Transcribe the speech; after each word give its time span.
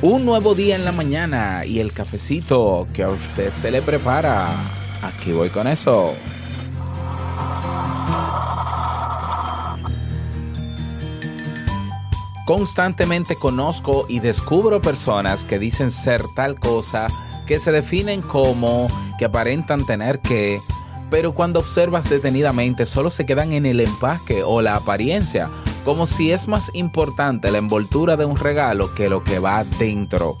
Un 0.00 0.24
nuevo 0.24 0.54
día 0.54 0.76
en 0.76 0.84
la 0.84 0.92
mañana 0.92 1.64
y 1.64 1.80
el 1.80 1.92
cafecito 1.92 2.86
que 2.94 3.02
a 3.02 3.08
usted 3.08 3.50
se 3.50 3.72
le 3.72 3.82
prepara. 3.82 4.52
Aquí 5.02 5.32
voy 5.32 5.48
con 5.48 5.66
eso. 5.66 6.14
Constantemente 12.46 13.34
conozco 13.34 14.06
y 14.08 14.20
descubro 14.20 14.80
personas 14.80 15.44
que 15.44 15.58
dicen 15.58 15.90
ser 15.90 16.22
tal 16.36 16.60
cosa, 16.60 17.08
que 17.48 17.58
se 17.58 17.72
definen 17.72 18.22
como, 18.22 18.86
que 19.18 19.24
aparentan 19.24 19.84
tener 19.84 20.20
que, 20.20 20.60
pero 21.10 21.32
cuando 21.34 21.58
observas 21.58 22.08
detenidamente 22.08 22.86
solo 22.86 23.10
se 23.10 23.26
quedan 23.26 23.52
en 23.52 23.66
el 23.66 23.80
empaque 23.80 24.44
o 24.44 24.62
la 24.62 24.76
apariencia, 24.76 25.50
como 25.88 26.06
si 26.06 26.32
es 26.32 26.46
más 26.46 26.70
importante 26.74 27.50
la 27.50 27.56
envoltura 27.56 28.18
de 28.18 28.26
un 28.26 28.36
regalo 28.36 28.94
que 28.94 29.08
lo 29.08 29.24
que 29.24 29.38
va 29.38 29.64
dentro. 29.64 30.36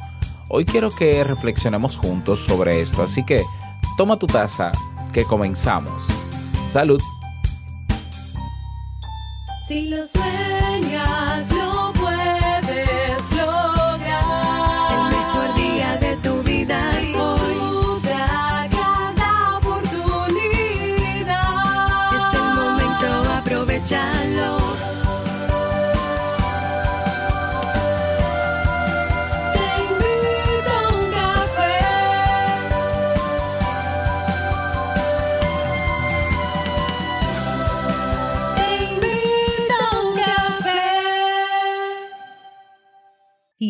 Hoy 0.50 0.66
quiero 0.66 0.90
que 0.90 1.24
reflexionemos 1.24 1.96
juntos 1.96 2.44
sobre 2.44 2.82
esto, 2.82 3.02
así 3.02 3.24
que 3.24 3.44
toma 3.96 4.18
tu 4.18 4.26
taza, 4.26 4.72
que 5.10 5.24
comenzamos. 5.24 6.06
Salud. 6.66 7.00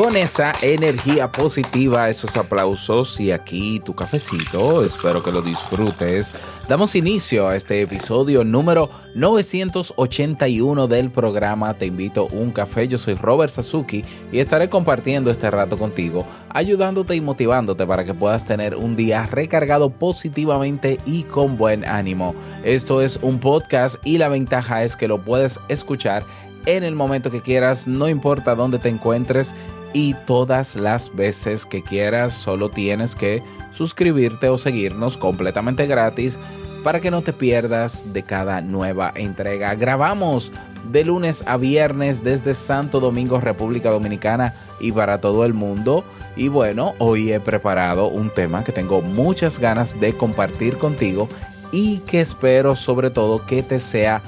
Con 0.00 0.16
esa 0.16 0.54
energía 0.62 1.30
positiva, 1.30 2.08
esos 2.08 2.34
aplausos 2.38 3.20
y 3.20 3.32
aquí 3.32 3.80
tu 3.80 3.94
cafecito, 3.94 4.82
espero 4.82 5.22
que 5.22 5.30
lo 5.30 5.42
disfrutes. 5.42 6.32
Damos 6.66 6.94
inicio 6.94 7.46
a 7.46 7.54
este 7.54 7.82
episodio 7.82 8.42
número 8.42 8.88
981 9.14 10.86
del 10.86 11.10
programa 11.10 11.74
Te 11.74 11.84
invito 11.84 12.28
a 12.30 12.34
un 12.34 12.50
café. 12.50 12.88
Yo 12.88 12.96
soy 12.96 13.14
Robert 13.14 13.52
Sasuki 13.52 14.02
y 14.32 14.38
estaré 14.38 14.70
compartiendo 14.70 15.30
este 15.30 15.50
rato 15.50 15.76
contigo, 15.76 16.26
ayudándote 16.48 17.14
y 17.14 17.20
motivándote 17.20 17.86
para 17.86 18.06
que 18.06 18.14
puedas 18.14 18.46
tener 18.46 18.76
un 18.76 18.96
día 18.96 19.26
recargado 19.26 19.90
positivamente 19.90 20.98
y 21.04 21.24
con 21.24 21.58
buen 21.58 21.86
ánimo. 21.86 22.34
Esto 22.64 23.02
es 23.02 23.18
un 23.20 23.38
podcast 23.38 23.96
y 24.02 24.16
la 24.16 24.30
ventaja 24.30 24.82
es 24.82 24.96
que 24.96 25.08
lo 25.08 25.22
puedes 25.22 25.60
escuchar 25.68 26.24
en 26.66 26.84
el 26.84 26.94
momento 26.94 27.30
que 27.30 27.40
quieras, 27.40 27.86
no 27.86 28.08
importa 28.08 28.54
dónde 28.54 28.78
te 28.78 28.90
encuentres 28.90 29.54
y 29.92 30.14
todas 30.26 30.76
las 30.76 31.14
veces 31.14 31.66
que 31.66 31.82
quieras, 31.82 32.34
solo 32.34 32.68
tienes 32.68 33.14
que 33.14 33.42
suscribirte 33.72 34.48
o 34.48 34.58
seguirnos 34.58 35.16
completamente 35.16 35.86
gratis 35.86 36.38
para 36.82 37.00
que 37.00 37.10
no 37.10 37.22
te 37.22 37.32
pierdas 37.32 38.04
de 38.12 38.22
cada 38.22 38.60
nueva 38.60 39.12
entrega. 39.14 39.74
Grabamos 39.74 40.50
de 40.90 41.04
lunes 41.04 41.44
a 41.46 41.56
viernes 41.56 42.24
desde 42.24 42.54
Santo 42.54 43.00
Domingo, 43.00 43.40
República 43.40 43.90
Dominicana 43.90 44.54
y 44.80 44.92
para 44.92 45.20
todo 45.20 45.44
el 45.44 45.54
mundo. 45.54 46.04
Y 46.36 46.48
bueno, 46.48 46.94
hoy 46.98 47.32
he 47.32 47.40
preparado 47.40 48.08
un 48.08 48.30
tema 48.30 48.64
que 48.64 48.72
tengo 48.72 49.02
muchas 49.02 49.58
ganas 49.58 49.98
de 50.00 50.14
compartir 50.14 50.78
contigo 50.78 51.28
y 51.72 51.98
que 52.00 52.20
espero 52.20 52.74
sobre 52.74 53.10
todo 53.10 53.44
que 53.44 53.62
te 53.62 53.78
sea 53.78 54.22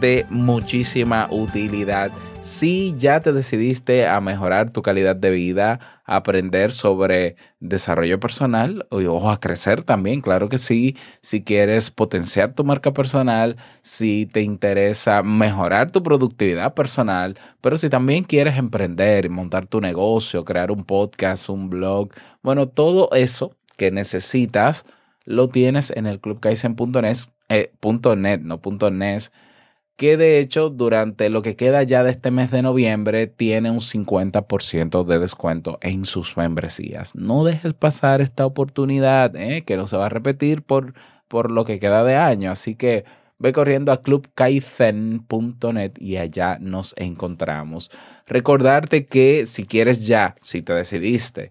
de 0.00 0.26
muchísima 0.30 1.28
utilidad. 1.30 2.10
Si 2.40 2.94
ya 2.96 3.20
te 3.20 3.32
decidiste 3.32 4.06
a 4.06 4.20
mejorar 4.20 4.70
tu 4.70 4.80
calidad 4.80 5.14
de 5.14 5.30
vida, 5.30 5.80
aprender 6.04 6.72
sobre 6.72 7.36
desarrollo 7.60 8.18
personal 8.20 8.86
o 8.90 9.30
a 9.30 9.38
crecer 9.38 9.84
también, 9.84 10.22
claro 10.22 10.48
que 10.48 10.56
sí. 10.56 10.96
Si 11.20 11.44
quieres 11.44 11.90
potenciar 11.90 12.54
tu 12.54 12.64
marca 12.64 12.92
personal, 12.92 13.56
si 13.82 14.26
te 14.26 14.40
interesa 14.40 15.22
mejorar 15.22 15.90
tu 15.90 16.02
productividad 16.02 16.74
personal, 16.74 17.38
pero 17.60 17.76
si 17.76 17.90
también 17.90 18.24
quieres 18.24 18.56
emprender, 18.56 19.28
montar 19.30 19.66
tu 19.66 19.80
negocio, 19.80 20.44
crear 20.44 20.70
un 20.70 20.84
podcast, 20.84 21.50
un 21.50 21.68
blog, 21.68 22.10
bueno, 22.42 22.68
todo 22.68 23.10
eso 23.12 23.54
que 23.76 23.90
necesitas 23.90 24.86
lo 25.24 25.48
tienes 25.48 25.90
en 25.90 26.06
el 26.06 26.20
clubkaizen.net, 26.20 27.18
eh, 27.50 27.72
.net, 28.16 28.40
no 28.40 28.60
.nes 28.90 29.32
que 29.98 30.16
de 30.16 30.38
hecho 30.38 30.70
durante 30.70 31.28
lo 31.28 31.42
que 31.42 31.56
queda 31.56 31.82
ya 31.82 32.04
de 32.04 32.12
este 32.12 32.30
mes 32.30 32.52
de 32.52 32.62
noviembre 32.62 33.26
tiene 33.26 33.72
un 33.72 33.80
50% 33.80 35.04
de 35.04 35.18
descuento 35.18 35.78
en 35.82 36.04
sus 36.04 36.36
membresías. 36.36 37.16
No 37.16 37.42
dejes 37.42 37.74
pasar 37.74 38.20
esta 38.20 38.46
oportunidad, 38.46 39.34
¿eh? 39.34 39.64
que 39.66 39.76
no 39.76 39.88
se 39.88 39.96
va 39.96 40.06
a 40.06 40.08
repetir 40.08 40.62
por, 40.62 40.94
por 41.26 41.50
lo 41.50 41.64
que 41.64 41.80
queda 41.80 42.04
de 42.04 42.14
año. 42.14 42.52
Así 42.52 42.76
que 42.76 43.06
ve 43.40 43.52
corriendo 43.52 43.90
a 43.90 44.00
clubkaizen.net 44.02 45.94
y 45.98 46.18
allá 46.18 46.58
nos 46.60 46.94
encontramos. 46.96 47.90
Recordarte 48.28 49.06
que 49.06 49.46
si 49.46 49.64
quieres 49.66 50.06
ya, 50.06 50.36
si 50.42 50.62
te 50.62 50.74
decidiste 50.74 51.50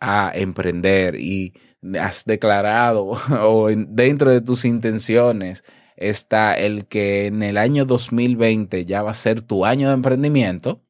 a 0.00 0.32
emprender 0.34 1.16
y 1.16 1.52
has 2.00 2.24
declarado 2.24 3.18
o 3.42 3.68
dentro 3.68 4.30
de 4.30 4.40
tus 4.40 4.64
intenciones, 4.64 5.62
está 6.08 6.54
el 6.54 6.86
que 6.86 7.26
en 7.26 7.42
el 7.42 7.58
año 7.58 7.84
2020 7.84 8.84
ya 8.84 9.02
va 9.02 9.10
a 9.12 9.14
ser 9.14 9.42
tu 9.42 9.64
año 9.64 9.88
de 9.88 9.94
emprendimiento. 9.94 10.82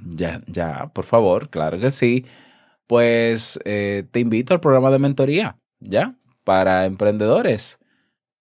Ya, 0.00 0.42
ya, 0.46 0.90
por 0.94 1.04
favor, 1.04 1.50
claro 1.50 1.78
que 1.78 1.90
sí. 1.90 2.24
Pues 2.86 3.58
eh, 3.64 4.04
te 4.10 4.20
invito 4.20 4.54
al 4.54 4.60
programa 4.60 4.90
de 4.90 4.98
mentoría, 4.98 5.58
¿ya? 5.80 6.14
Para 6.44 6.86
emprendedores. 6.86 7.78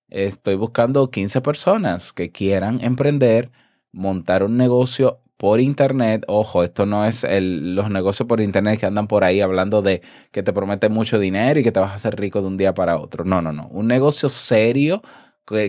Estoy 0.09 0.55
buscando 0.55 1.09
15 1.11 1.41
personas 1.41 2.13
que 2.13 2.31
quieran 2.31 2.81
emprender, 2.83 3.51
montar 3.91 4.43
un 4.43 4.57
negocio 4.57 5.21
por 5.37 5.59
internet. 5.59 6.23
Ojo, 6.27 6.63
esto 6.63 6.85
no 6.85 7.05
es 7.05 7.23
el, 7.23 7.75
los 7.75 7.89
negocios 7.89 8.27
por 8.27 8.41
internet 8.41 8.79
que 8.79 8.85
andan 8.85 9.07
por 9.07 9.23
ahí 9.23 9.41
hablando 9.41 9.81
de 9.81 10.01
que 10.31 10.43
te 10.43 10.53
prometen 10.53 10.91
mucho 10.91 11.17
dinero 11.17 11.59
y 11.59 11.63
que 11.63 11.71
te 11.71 11.79
vas 11.79 11.91
a 11.91 11.95
hacer 11.95 12.19
rico 12.19 12.41
de 12.41 12.47
un 12.47 12.57
día 12.57 12.73
para 12.73 12.97
otro. 12.97 13.23
No, 13.25 13.41
no, 13.41 13.51
no. 13.51 13.67
Un 13.69 13.87
negocio 13.87 14.29
serio 14.29 15.01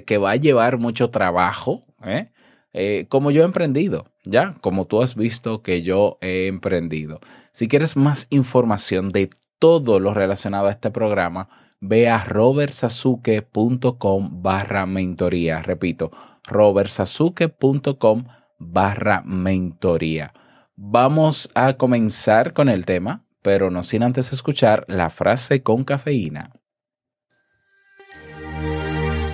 que, 0.06 0.18
va 0.18 0.32
a 0.32 0.36
llevar 0.36 0.78
mucho 0.78 1.10
trabajo, 1.10 1.82
¿eh? 2.04 2.30
Eh, 2.74 3.04
como 3.08 3.30
yo 3.30 3.42
he 3.42 3.44
emprendido, 3.44 4.06
ya, 4.24 4.54
como 4.62 4.86
tú 4.86 5.02
has 5.02 5.14
visto 5.14 5.60
que 5.62 5.82
yo 5.82 6.16
he 6.22 6.46
emprendido. 6.46 7.20
Si 7.52 7.68
quieres 7.68 7.94
más 7.96 8.26
información 8.30 9.10
de 9.10 9.28
todo 9.58 10.00
lo 10.00 10.14
relacionado 10.14 10.68
a 10.68 10.70
este 10.70 10.90
programa, 10.90 11.50
ve 11.80 12.08
a 12.08 12.24
robertsasuke.com 12.24 14.42
barra 14.42 14.86
mentoría. 14.86 15.60
Repito, 15.60 16.10
robertsasuke.com 16.44 18.24
barra 18.58 19.22
mentoría. 19.26 20.32
Vamos 20.76 21.50
a 21.54 21.74
comenzar 21.74 22.54
con 22.54 22.70
el 22.70 22.86
tema, 22.86 23.26
pero 23.42 23.70
no 23.70 23.82
sin 23.82 24.02
antes 24.02 24.32
escuchar 24.32 24.86
la 24.88 25.10
frase 25.10 25.62
con 25.62 25.84
cafeína. 25.84 26.61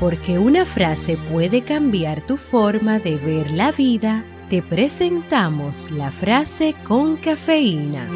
Porque 0.00 0.38
una 0.38 0.64
frase 0.64 1.16
puede 1.16 1.62
cambiar 1.62 2.20
tu 2.20 2.36
forma 2.36 3.00
de 3.00 3.16
ver 3.16 3.50
la 3.50 3.72
vida, 3.72 4.24
te 4.48 4.62
presentamos 4.62 5.90
la 5.90 6.12
frase 6.12 6.76
con 6.84 7.16
cafeína. 7.16 8.08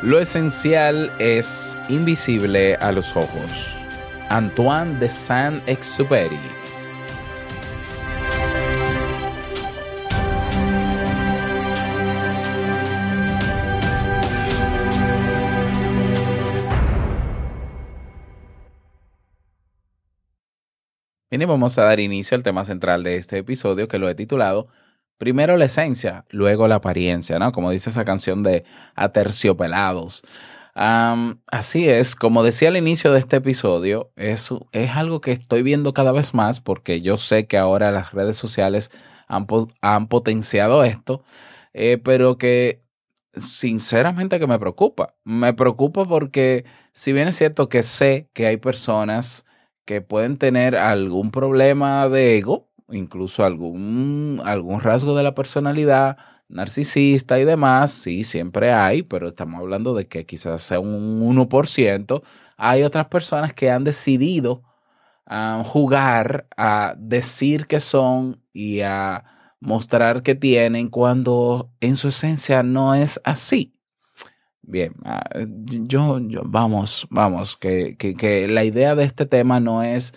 Lo 0.00 0.18
esencial 0.18 1.12
es 1.18 1.76
invisible 1.90 2.76
a 2.76 2.92
los 2.92 3.14
ojos. 3.14 3.74
Antoine 4.30 4.98
de 4.98 5.08
Saint-Exupéry. 5.08 6.63
Bien, 21.36 21.48
vamos 21.48 21.76
a 21.78 21.82
dar 21.82 21.98
inicio 21.98 22.36
al 22.36 22.44
tema 22.44 22.64
central 22.64 23.02
de 23.02 23.16
este 23.16 23.38
episodio 23.38 23.88
que 23.88 23.98
lo 23.98 24.08
he 24.08 24.14
titulado 24.14 24.68
Primero 25.18 25.56
la 25.56 25.64
esencia, 25.64 26.24
luego 26.30 26.68
la 26.68 26.76
apariencia, 26.76 27.40
¿no? 27.40 27.50
Como 27.50 27.72
dice 27.72 27.90
esa 27.90 28.04
canción 28.04 28.44
de 28.44 28.62
Aterciopelados. 28.94 30.22
Am, 30.74 31.40
así 31.50 31.88
es, 31.88 32.14
como 32.14 32.44
decía 32.44 32.68
al 32.68 32.76
inicio 32.76 33.10
de 33.10 33.18
este 33.18 33.38
episodio, 33.38 34.12
es, 34.14 34.50
es 34.70 34.90
algo 34.92 35.20
que 35.20 35.32
estoy 35.32 35.64
viendo 35.64 35.92
cada 35.92 36.12
vez 36.12 36.34
más 36.34 36.60
porque 36.60 37.00
yo 37.00 37.16
sé 37.16 37.48
que 37.48 37.58
ahora 37.58 37.90
las 37.90 38.12
redes 38.12 38.36
sociales 38.36 38.92
han, 39.26 39.48
han 39.80 40.06
potenciado 40.06 40.84
esto, 40.84 41.24
eh, 41.72 41.98
pero 41.98 42.38
que 42.38 42.80
sinceramente 43.36 44.38
que 44.38 44.46
me 44.46 44.60
preocupa. 44.60 45.16
Me 45.24 45.52
preocupa 45.52 46.04
porque 46.04 46.64
si 46.92 47.12
bien 47.12 47.26
es 47.26 47.34
cierto 47.34 47.68
que 47.68 47.82
sé 47.82 48.28
que 48.34 48.46
hay 48.46 48.56
personas 48.56 49.44
que 49.84 50.00
pueden 50.00 50.38
tener 50.38 50.76
algún 50.76 51.30
problema 51.30 52.08
de 52.08 52.38
ego, 52.38 52.68
incluso 52.90 53.44
algún, 53.44 54.40
algún 54.44 54.80
rasgo 54.80 55.16
de 55.16 55.22
la 55.22 55.34
personalidad 55.34 56.16
narcisista 56.48 57.38
y 57.38 57.44
demás, 57.44 57.90
sí, 57.92 58.24
siempre 58.24 58.72
hay, 58.72 59.02
pero 59.02 59.28
estamos 59.28 59.60
hablando 59.60 59.94
de 59.94 60.06
que 60.08 60.26
quizás 60.26 60.62
sea 60.62 60.80
un 60.80 61.20
1%. 61.22 62.22
Hay 62.56 62.82
otras 62.82 63.08
personas 63.08 63.52
que 63.54 63.70
han 63.70 63.84
decidido 63.84 64.62
ah, 65.26 65.62
jugar 65.66 66.46
a 66.56 66.94
decir 66.98 67.66
que 67.66 67.80
son 67.80 68.42
y 68.52 68.80
a 68.80 69.24
mostrar 69.60 70.22
que 70.22 70.34
tienen 70.34 70.88
cuando 70.90 71.70
en 71.80 71.96
su 71.96 72.08
esencia 72.08 72.62
no 72.62 72.94
es 72.94 73.20
así. 73.24 73.73
Bien, 74.66 74.92
ah, 75.04 75.22
yo, 75.86 76.20
yo, 76.20 76.42
vamos, 76.44 77.06
vamos, 77.10 77.56
que, 77.56 77.96
que, 77.98 78.14
que 78.14 78.48
la 78.48 78.64
idea 78.64 78.94
de 78.94 79.04
este 79.04 79.26
tema 79.26 79.60
no 79.60 79.82
es 79.82 80.14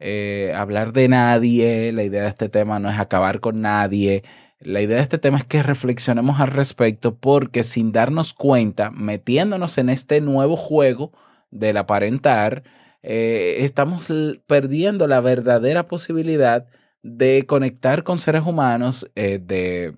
eh, 0.00 0.52
hablar 0.56 0.92
de 0.92 1.08
nadie, 1.08 1.92
la 1.92 2.02
idea 2.02 2.22
de 2.22 2.28
este 2.28 2.48
tema 2.48 2.80
no 2.80 2.90
es 2.90 2.98
acabar 2.98 3.38
con 3.38 3.60
nadie, 3.60 4.24
la 4.58 4.80
idea 4.80 4.96
de 4.96 5.02
este 5.02 5.18
tema 5.18 5.38
es 5.38 5.44
que 5.44 5.62
reflexionemos 5.62 6.40
al 6.40 6.48
respecto 6.48 7.16
porque 7.16 7.62
sin 7.62 7.92
darnos 7.92 8.34
cuenta, 8.34 8.90
metiéndonos 8.90 9.78
en 9.78 9.90
este 9.90 10.20
nuevo 10.20 10.56
juego 10.56 11.12
del 11.50 11.76
aparentar, 11.76 12.64
eh, 13.02 13.58
estamos 13.60 14.06
perdiendo 14.46 15.06
la 15.06 15.20
verdadera 15.20 15.86
posibilidad 15.86 16.66
de 17.02 17.44
conectar 17.46 18.02
con 18.02 18.18
seres 18.18 18.44
humanos, 18.44 19.08
eh, 19.14 19.38
de 19.40 19.94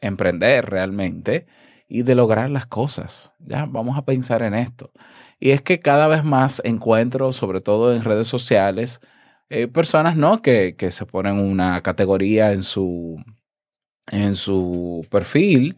emprender 0.00 0.66
realmente 0.66 1.46
y 1.88 2.02
de 2.02 2.14
lograr 2.14 2.50
las 2.50 2.66
cosas. 2.66 3.34
Ya, 3.40 3.64
vamos 3.68 3.96
a 3.96 4.04
pensar 4.04 4.42
en 4.42 4.54
esto. 4.54 4.92
Y 5.40 5.50
es 5.50 5.62
que 5.62 5.80
cada 5.80 6.08
vez 6.08 6.24
más 6.24 6.60
encuentro, 6.64 7.32
sobre 7.32 7.60
todo 7.60 7.94
en 7.94 8.04
redes 8.04 8.28
sociales, 8.28 9.00
eh, 9.50 9.68
personas 9.68 10.16
¿no? 10.16 10.42
que, 10.42 10.76
que 10.76 10.92
se 10.92 11.06
ponen 11.06 11.38
una 11.40 11.80
categoría 11.80 12.52
en 12.52 12.62
su, 12.62 13.16
en 14.10 14.34
su 14.34 15.06
perfil 15.10 15.76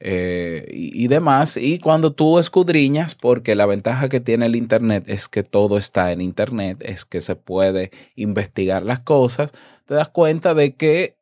eh, 0.00 0.66
y, 0.70 1.04
y 1.04 1.08
demás. 1.08 1.56
Y 1.56 1.78
cuando 1.78 2.12
tú 2.12 2.38
escudriñas, 2.38 3.14
porque 3.14 3.54
la 3.54 3.66
ventaja 3.66 4.08
que 4.08 4.20
tiene 4.20 4.46
el 4.46 4.56
Internet 4.56 5.04
es 5.06 5.28
que 5.28 5.42
todo 5.42 5.78
está 5.78 6.12
en 6.12 6.20
Internet, 6.20 6.78
es 6.82 7.04
que 7.06 7.20
se 7.20 7.36
puede 7.36 7.90
investigar 8.16 8.82
las 8.82 9.00
cosas, 9.00 9.52
te 9.86 9.94
das 9.94 10.08
cuenta 10.08 10.52
de 10.54 10.74
que 10.74 11.15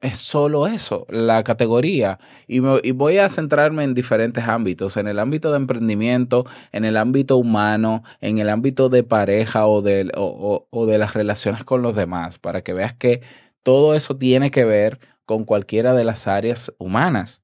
es 0.00 0.18
solo 0.18 0.66
eso, 0.66 1.06
la 1.10 1.42
categoría. 1.44 2.18
Y, 2.46 2.60
me- 2.60 2.80
y 2.82 2.92
voy 2.92 3.18
a 3.18 3.28
centrarme 3.28 3.84
en 3.84 3.94
diferentes 3.94 4.44
ámbitos, 4.46 4.96
en 4.96 5.08
el 5.08 5.18
ámbito 5.18 5.50
de 5.50 5.56
emprendimiento, 5.58 6.46
en 6.72 6.84
el 6.84 6.96
ámbito 6.96 7.36
humano, 7.36 8.02
en 8.20 8.38
el 8.38 8.48
ámbito 8.50 8.88
de 8.88 9.02
pareja 9.02 9.66
o 9.66 9.82
de, 9.82 10.10
o, 10.16 10.22
o- 10.24 10.68
o 10.70 10.86
de 10.86 10.98
las 10.98 11.14
relaciones 11.14 11.64
con 11.64 11.82
los 11.82 11.96
demás, 11.96 12.38
para 12.38 12.62
que 12.62 12.72
veas 12.74 12.94
que 12.94 13.22
todo 13.62 13.94
eso 13.94 14.16
tiene 14.16 14.50
que 14.50 14.64
ver 14.64 15.00
con 15.26 15.44
cualquiera 15.44 15.94
de 15.94 16.04
las 16.04 16.26
áreas 16.28 16.72
humanas. 16.78 17.42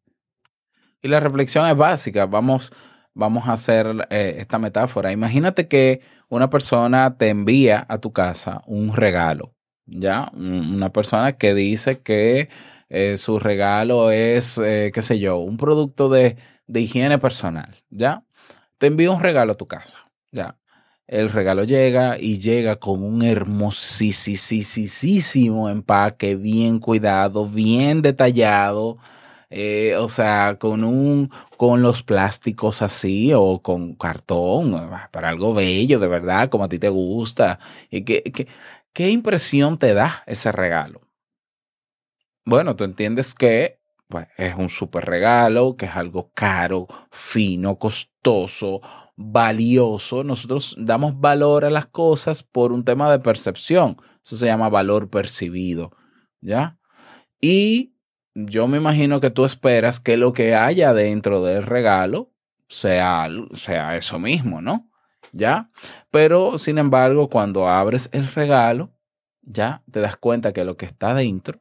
Y 1.02 1.08
la 1.08 1.20
reflexión 1.20 1.66
es 1.66 1.76
básica. 1.76 2.26
Vamos, 2.26 2.72
vamos 3.14 3.46
a 3.48 3.52
hacer 3.52 3.86
eh, 4.10 4.36
esta 4.38 4.58
metáfora. 4.58 5.12
Imagínate 5.12 5.68
que 5.68 6.00
una 6.28 6.50
persona 6.50 7.16
te 7.18 7.28
envía 7.28 7.84
a 7.88 7.98
tu 7.98 8.12
casa 8.12 8.62
un 8.66 8.94
regalo, 8.94 9.53
¿ya? 9.86 10.30
Un- 10.34 10.74
Una 10.74 10.90
persona 10.92 11.36
que 11.36 11.54
dice 11.54 12.00
que 12.00 12.48
eh, 12.88 13.16
su 13.16 13.38
regalo 13.38 14.10
es, 14.10 14.58
eh, 14.58 14.90
qué 14.94 15.02
sé 15.02 15.18
yo, 15.18 15.38
un 15.38 15.56
producto 15.56 16.08
de, 16.08 16.36
de 16.66 16.80
higiene 16.80 17.18
personal, 17.18 17.74
¿ya? 17.90 18.24
Te 18.78 18.86
envía 18.88 19.10
un 19.10 19.20
regalo 19.20 19.52
a 19.52 19.56
tu 19.56 19.66
casa, 19.66 19.98
¿ya? 20.32 20.56
El 21.06 21.28
regalo 21.30 21.64
llega 21.64 22.18
y 22.18 22.38
llega 22.38 22.76
con 22.76 23.02
un 23.02 23.22
hermosísimo 23.22 25.68
empaque, 25.68 26.34
bien 26.36 26.78
cuidado, 26.80 27.46
bien 27.48 28.00
detallado, 28.02 28.98
eh, 29.50 29.94
o 29.96 30.08
sea, 30.08 30.56
con 30.58 30.82
un, 30.84 31.30
con 31.56 31.82
los 31.82 32.02
plásticos 32.02 32.82
así 32.82 33.32
o 33.34 33.60
con 33.62 33.94
cartón, 33.94 34.74
ah, 34.74 35.08
para 35.12 35.28
algo 35.28 35.54
bello, 35.54 35.98
de 36.00 36.08
verdad, 36.08 36.48
como 36.48 36.64
a 36.64 36.68
ti 36.68 36.78
te 36.78 36.88
gusta. 36.88 37.58
¿Y 37.90 38.02
qué, 38.04 38.22
qué, 38.22 38.48
qué 38.94 39.10
impresión 39.10 39.78
te 39.78 39.92
da 39.92 40.22
ese 40.26 40.50
regalo? 40.52 41.02
Bueno, 42.46 42.76
tú 42.76 42.84
entiendes 42.84 43.34
que 43.34 43.80
pues, 44.08 44.28
es 44.36 44.54
un 44.54 44.68
súper 44.68 45.04
regalo, 45.04 45.76
que 45.76 45.86
es 45.86 45.96
algo 45.96 46.30
caro, 46.34 46.86
fino, 47.10 47.78
costoso, 47.78 48.80
valioso. 49.16 50.24
Nosotros 50.24 50.76
damos 50.78 51.20
valor 51.20 51.64
a 51.64 51.70
las 51.70 51.86
cosas 51.86 52.42
por 52.42 52.72
un 52.72 52.84
tema 52.84 53.10
de 53.10 53.18
percepción. 53.18 53.96
Eso 54.24 54.36
se 54.36 54.46
llama 54.46 54.68
valor 54.68 55.10
percibido, 55.10 55.92
¿ya? 56.40 56.78
Y 57.40 57.94
yo 58.34 58.68
me 58.68 58.78
imagino 58.78 59.20
que 59.20 59.30
tú 59.30 59.44
esperas 59.44 60.00
que 60.00 60.16
lo 60.16 60.32
que 60.32 60.54
haya 60.54 60.92
dentro 60.92 61.42
del 61.42 61.62
regalo 61.62 62.32
sea, 62.68 63.28
sea 63.54 63.96
eso 63.96 64.18
mismo, 64.18 64.60
¿no? 64.60 64.90
¿Ya? 65.36 65.70
Pero, 66.10 66.58
sin 66.58 66.78
embargo, 66.78 67.28
cuando 67.28 67.68
abres 67.68 68.08
el 68.12 68.28
regalo, 68.28 68.90
ya 69.42 69.82
te 69.90 70.00
das 70.00 70.16
cuenta 70.16 70.52
que 70.52 70.64
lo 70.64 70.76
que 70.76 70.86
está 70.86 71.14
dentro 71.14 71.60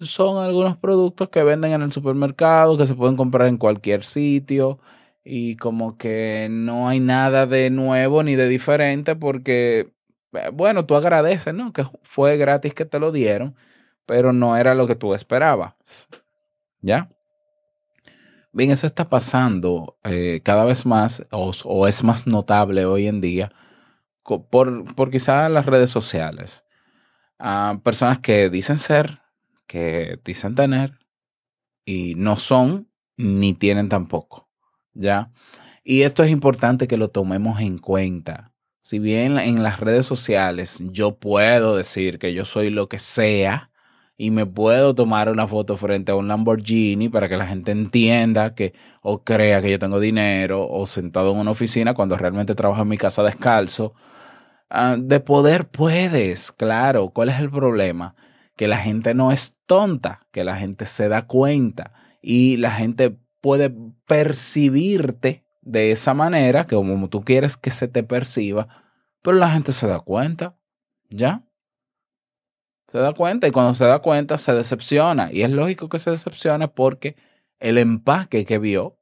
son 0.00 0.42
algunos 0.42 0.76
productos 0.76 1.28
que 1.28 1.42
venden 1.42 1.72
en 1.72 1.82
el 1.82 1.92
supermercado, 1.92 2.76
que 2.78 2.86
se 2.86 2.94
pueden 2.94 3.16
comprar 3.16 3.48
en 3.48 3.56
cualquier 3.58 4.04
sitio 4.04 4.78
y 5.24 5.56
como 5.56 5.96
que 5.98 6.48
no 6.50 6.88
hay 6.88 7.00
nada 7.00 7.46
de 7.46 7.70
nuevo 7.70 8.22
ni 8.22 8.36
de 8.36 8.48
diferente 8.48 9.16
porque, 9.16 9.92
eh, 10.32 10.50
bueno, 10.52 10.86
tú 10.86 10.94
agradeces, 10.96 11.54
¿no? 11.54 11.72
Que 11.72 11.84
fue 12.02 12.36
gratis 12.36 12.74
que 12.74 12.84
te 12.84 12.98
lo 12.98 13.12
dieron, 13.12 13.56
pero 14.06 14.32
no 14.32 14.56
era 14.56 14.74
lo 14.74 14.86
que 14.86 14.94
tú 14.96 15.14
esperabas. 15.14 15.74
¿Ya? 16.80 17.10
Bien, 18.52 18.70
eso 18.70 18.86
está 18.86 19.08
pasando 19.08 19.98
eh, 20.04 20.40
cada 20.42 20.64
vez 20.64 20.86
más 20.86 21.24
o, 21.30 21.86
es 21.86 22.02
más 22.02 22.26
notable 22.26 22.86
hoy 22.86 23.06
en 23.06 23.20
día 23.20 23.52
por, 24.22 24.94
por 24.94 25.10
quizás 25.10 25.50
las 25.50 25.66
redes 25.66 25.90
sociales. 25.90 26.64
Ah, 27.38 27.80
personas 27.84 28.18
que 28.20 28.50
dicen 28.50 28.78
ser, 28.78 29.20
que 29.66 30.18
dicen 30.24 30.54
tener 30.54 30.98
y 31.84 32.14
no 32.16 32.36
son 32.36 32.88
ni 33.16 33.54
tienen 33.54 33.88
tampoco. 33.88 34.48
¿Ya? 34.94 35.30
Y 35.84 36.02
esto 36.02 36.22
es 36.24 36.30
importante 36.30 36.88
que 36.88 36.96
lo 36.96 37.08
tomemos 37.10 37.60
en 37.60 37.78
cuenta. 37.78 38.52
Si 38.80 38.98
bien 38.98 39.38
en 39.38 39.62
las 39.62 39.80
redes 39.80 40.06
sociales 40.06 40.82
yo 40.90 41.18
puedo 41.18 41.76
decir 41.76 42.18
que 42.18 42.32
yo 42.32 42.46
soy 42.46 42.70
lo 42.70 42.88
que 42.88 42.98
sea 42.98 43.70
y 44.20 44.32
me 44.32 44.46
puedo 44.46 44.96
tomar 44.96 45.30
una 45.30 45.46
foto 45.46 45.76
frente 45.76 46.10
a 46.10 46.16
un 46.16 46.26
Lamborghini 46.26 47.08
para 47.08 47.28
que 47.28 47.36
la 47.36 47.46
gente 47.46 47.70
entienda 47.70 48.52
que 48.56 48.74
o 49.00 49.22
crea 49.22 49.62
que 49.62 49.70
yo 49.70 49.78
tengo 49.78 50.00
dinero 50.00 50.68
o 50.68 50.86
sentado 50.86 51.30
en 51.30 51.38
una 51.38 51.52
oficina 51.52 51.94
cuando 51.94 52.16
realmente 52.16 52.56
trabajo 52.56 52.82
en 52.82 52.88
mi 52.88 52.98
casa 52.98 53.22
descalzo, 53.22 53.94
ah, 54.70 54.96
de 54.98 55.20
poder 55.20 55.68
puedes, 55.68 56.50
claro. 56.50 57.10
¿Cuál 57.10 57.28
es 57.28 57.38
el 57.38 57.48
problema? 57.48 58.16
Que 58.56 58.66
la 58.66 58.78
gente 58.78 59.14
no 59.14 59.30
es 59.30 59.56
tonta, 59.66 60.26
que 60.32 60.42
la 60.42 60.56
gente 60.56 60.84
se 60.86 61.08
da 61.08 61.26
cuenta 61.28 61.92
y 62.20 62.56
la 62.56 62.72
gente 62.72 63.16
puede 63.40 63.72
percibirte 64.04 65.44
de 65.62 65.92
esa 65.92 66.12
manera, 66.12 66.64
que 66.64 66.74
como 66.74 67.08
tú 67.08 67.22
quieres 67.22 67.56
que 67.56 67.70
se 67.70 67.86
te 67.86 68.02
perciba, 68.02 68.66
pero 69.22 69.36
la 69.36 69.52
gente 69.52 69.72
se 69.72 69.86
da 69.86 70.00
cuenta, 70.00 70.58
¿ya? 71.08 71.47
Se 72.90 72.98
da 72.98 73.12
cuenta 73.12 73.46
y 73.46 73.50
cuando 73.50 73.74
se 73.74 73.84
da 73.84 73.98
cuenta 73.98 74.38
se 74.38 74.52
decepciona. 74.54 75.30
Y 75.32 75.42
es 75.42 75.50
lógico 75.50 75.88
que 75.88 75.98
se 75.98 76.10
decepcione 76.10 76.68
porque 76.68 77.16
el 77.60 77.76
empaque 77.78 78.44
que 78.44 78.58
vio, 78.58 78.96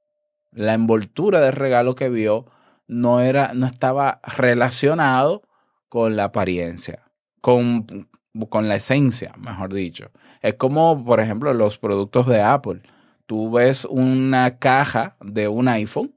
la 0.53 0.75
envoltura 0.75 1.41
del 1.41 1.53
regalo 1.53 1.95
que 1.95 2.09
vio, 2.09 2.47
no, 2.89 3.21
era, 3.21 3.53
no 3.55 3.67
estaba 3.67 4.21
relacionado 4.37 5.43
con 5.89 6.17
la 6.17 6.25
apariencia, 6.25 7.03
con, 7.41 8.09
con 8.49 8.69
la 8.69 8.77
esencia, 8.77 9.33
mejor 9.39 9.73
dicho. 9.73 10.11
Es 10.43 10.55
como, 10.55 11.05
por 11.05 11.21
ejemplo, 11.21 11.53
los 11.55 11.79
productos 11.79 12.27
de 12.27 12.41
Apple. 12.41 12.83
Tú 13.27 13.51
ves 13.51 13.85
una 13.85 14.59
caja 14.59 15.17
de 15.21 15.49
un 15.49 15.69
iPhone 15.69 16.13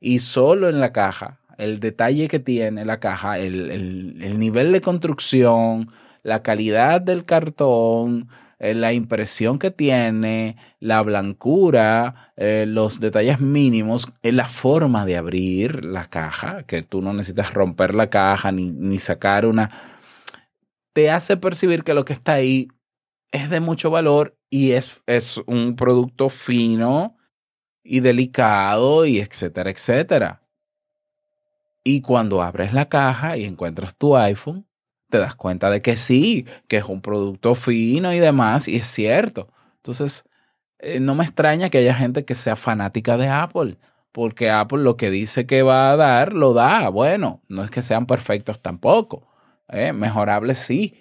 y 0.00 0.20
solo 0.20 0.68
en 0.68 0.80
la 0.80 0.92
caja, 0.92 1.40
el 1.58 1.80
detalle 1.80 2.28
que 2.28 2.38
tiene 2.38 2.84
la 2.84 2.98
caja, 3.00 3.38
el, 3.38 3.70
el- 3.70 4.22
el 4.22 4.38
nivel 4.38 4.72
de 4.72 4.80
construcción, 4.80 5.90
la 6.24 6.42
calidad 6.42 7.00
del 7.00 7.24
cartón, 7.24 8.28
eh, 8.58 8.74
la 8.74 8.92
impresión 8.92 9.58
que 9.58 9.70
tiene, 9.70 10.56
la 10.80 11.02
blancura, 11.02 12.32
eh, 12.36 12.64
los 12.66 12.98
detalles 12.98 13.40
mínimos, 13.40 14.08
eh, 14.22 14.32
la 14.32 14.48
forma 14.48 15.04
de 15.04 15.16
abrir 15.16 15.84
la 15.84 16.06
caja, 16.06 16.64
que 16.64 16.82
tú 16.82 17.02
no 17.02 17.12
necesitas 17.12 17.52
romper 17.54 17.94
la 17.94 18.10
caja 18.10 18.50
ni, 18.52 18.70
ni 18.72 18.98
sacar 18.98 19.46
una, 19.46 19.70
te 20.94 21.10
hace 21.10 21.36
percibir 21.36 21.84
que 21.84 21.94
lo 21.94 22.04
que 22.04 22.14
está 22.14 22.34
ahí 22.34 22.68
es 23.32 23.50
de 23.50 23.60
mucho 23.60 23.90
valor 23.90 24.36
y 24.48 24.72
es, 24.72 25.02
es 25.06 25.38
un 25.46 25.76
producto 25.76 26.30
fino 26.30 27.16
y 27.82 28.00
delicado 28.00 29.04
y 29.04 29.20
etcétera, 29.20 29.70
etcétera. 29.70 30.40
Y 31.84 32.00
cuando 32.00 32.42
abres 32.42 32.72
la 32.72 32.88
caja 32.88 33.36
y 33.36 33.44
encuentras 33.44 33.94
tu 33.96 34.16
iPhone, 34.16 34.66
te 35.14 35.20
das 35.20 35.36
cuenta 35.36 35.70
de 35.70 35.80
que 35.80 35.96
sí, 35.96 36.44
que 36.66 36.78
es 36.78 36.86
un 36.86 37.00
producto 37.00 37.54
fino 37.54 38.12
y 38.12 38.18
demás, 38.18 38.66
y 38.66 38.74
es 38.74 38.86
cierto. 38.88 39.46
Entonces, 39.76 40.24
eh, 40.80 40.98
no 40.98 41.14
me 41.14 41.22
extraña 41.22 41.70
que 41.70 41.78
haya 41.78 41.94
gente 41.94 42.24
que 42.24 42.34
sea 42.34 42.56
fanática 42.56 43.16
de 43.16 43.28
Apple, 43.28 43.76
porque 44.10 44.50
Apple 44.50 44.82
lo 44.82 44.96
que 44.96 45.10
dice 45.10 45.46
que 45.46 45.62
va 45.62 45.92
a 45.92 45.96
dar, 45.96 46.32
lo 46.32 46.52
da. 46.52 46.88
Bueno, 46.88 47.42
no 47.46 47.62
es 47.62 47.70
que 47.70 47.80
sean 47.80 48.06
perfectos 48.06 48.60
tampoco, 48.60 49.28
¿eh? 49.68 49.92
mejorables 49.92 50.58
sí, 50.58 50.98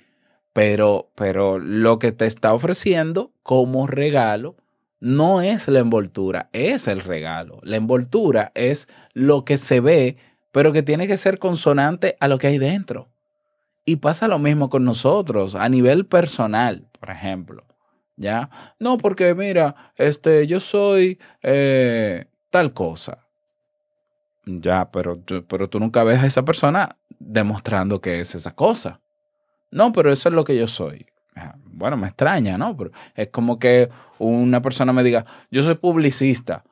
pero, 0.54 1.10
pero 1.16 1.58
lo 1.58 1.98
que 1.98 2.12
te 2.12 2.28
está 2.28 2.54
ofreciendo 2.54 3.32
como 3.42 3.88
regalo 3.88 4.58
no 5.00 5.42
es 5.42 5.68
la 5.68 5.80
envoltura, 5.80 6.52
es 6.54 6.88
el 6.88 7.02
regalo. 7.02 7.60
La 7.64 7.78
envoltura 7.78 8.52
es 8.54 8.88
lo 9.14 9.44
que 9.44 9.58
se 9.58 9.80
ve, 9.80 10.18
pero 10.52 10.72
que 10.72 10.84
tiene 10.84 11.08
que 11.08 11.18
ser 11.18 11.40
consonante 11.40 12.16
a 12.20 12.28
lo 12.28 12.38
que 12.38 12.46
hay 12.46 12.60
dentro. 12.60 13.10
Y 13.86 13.98
pasa 13.98 14.28
lo 14.28 14.40
mismo 14.40 14.70
con 14.70 14.86
nosotros, 14.86 15.56
a 15.56 15.68
nivel 15.68 16.06
personal, 16.06 16.88
por 17.00 17.10
ejemplo. 17.10 17.66
¿Ya? 18.16 18.50
No, 18.80 18.98
porque 18.98 19.34
mira, 19.34 19.76
este, 19.98 20.46
yo 20.48 20.60
soy 20.60 21.20
eh, 21.42 22.26
tal 22.52 22.74
cosa. 22.74 23.28
Ya, 24.46 24.92
pero, 24.92 25.20
pero 25.48 25.70
tú 25.70 25.80
nunca 25.80 26.04
ves 26.04 26.20
a 26.20 26.26
esa 26.26 26.44
persona 26.44 26.98
demostrando 27.20 28.02
que 28.02 28.20
es 28.20 28.36
esa 28.36 28.54
cosa. 28.56 29.02
No, 29.72 29.92
pero 29.92 30.12
eso 30.12 30.30
es 30.30 30.36
lo 30.36 30.44
que 30.44 30.58
yo 30.58 30.68
soy. 30.68 31.06
Ah, 31.36 31.56
Bueno, 31.66 31.98
me 31.98 32.08
extraña, 32.08 32.58
¿no? 32.58 32.78
Pero 32.78 32.92
es 33.16 33.30
como 33.30 33.58
que 33.58 33.90
una 34.20 34.62
persona 34.62 34.94
me 34.94 35.04
diga, 35.04 35.26
yo 35.50 35.64
soy 35.64 35.76
publicista. 35.76 36.64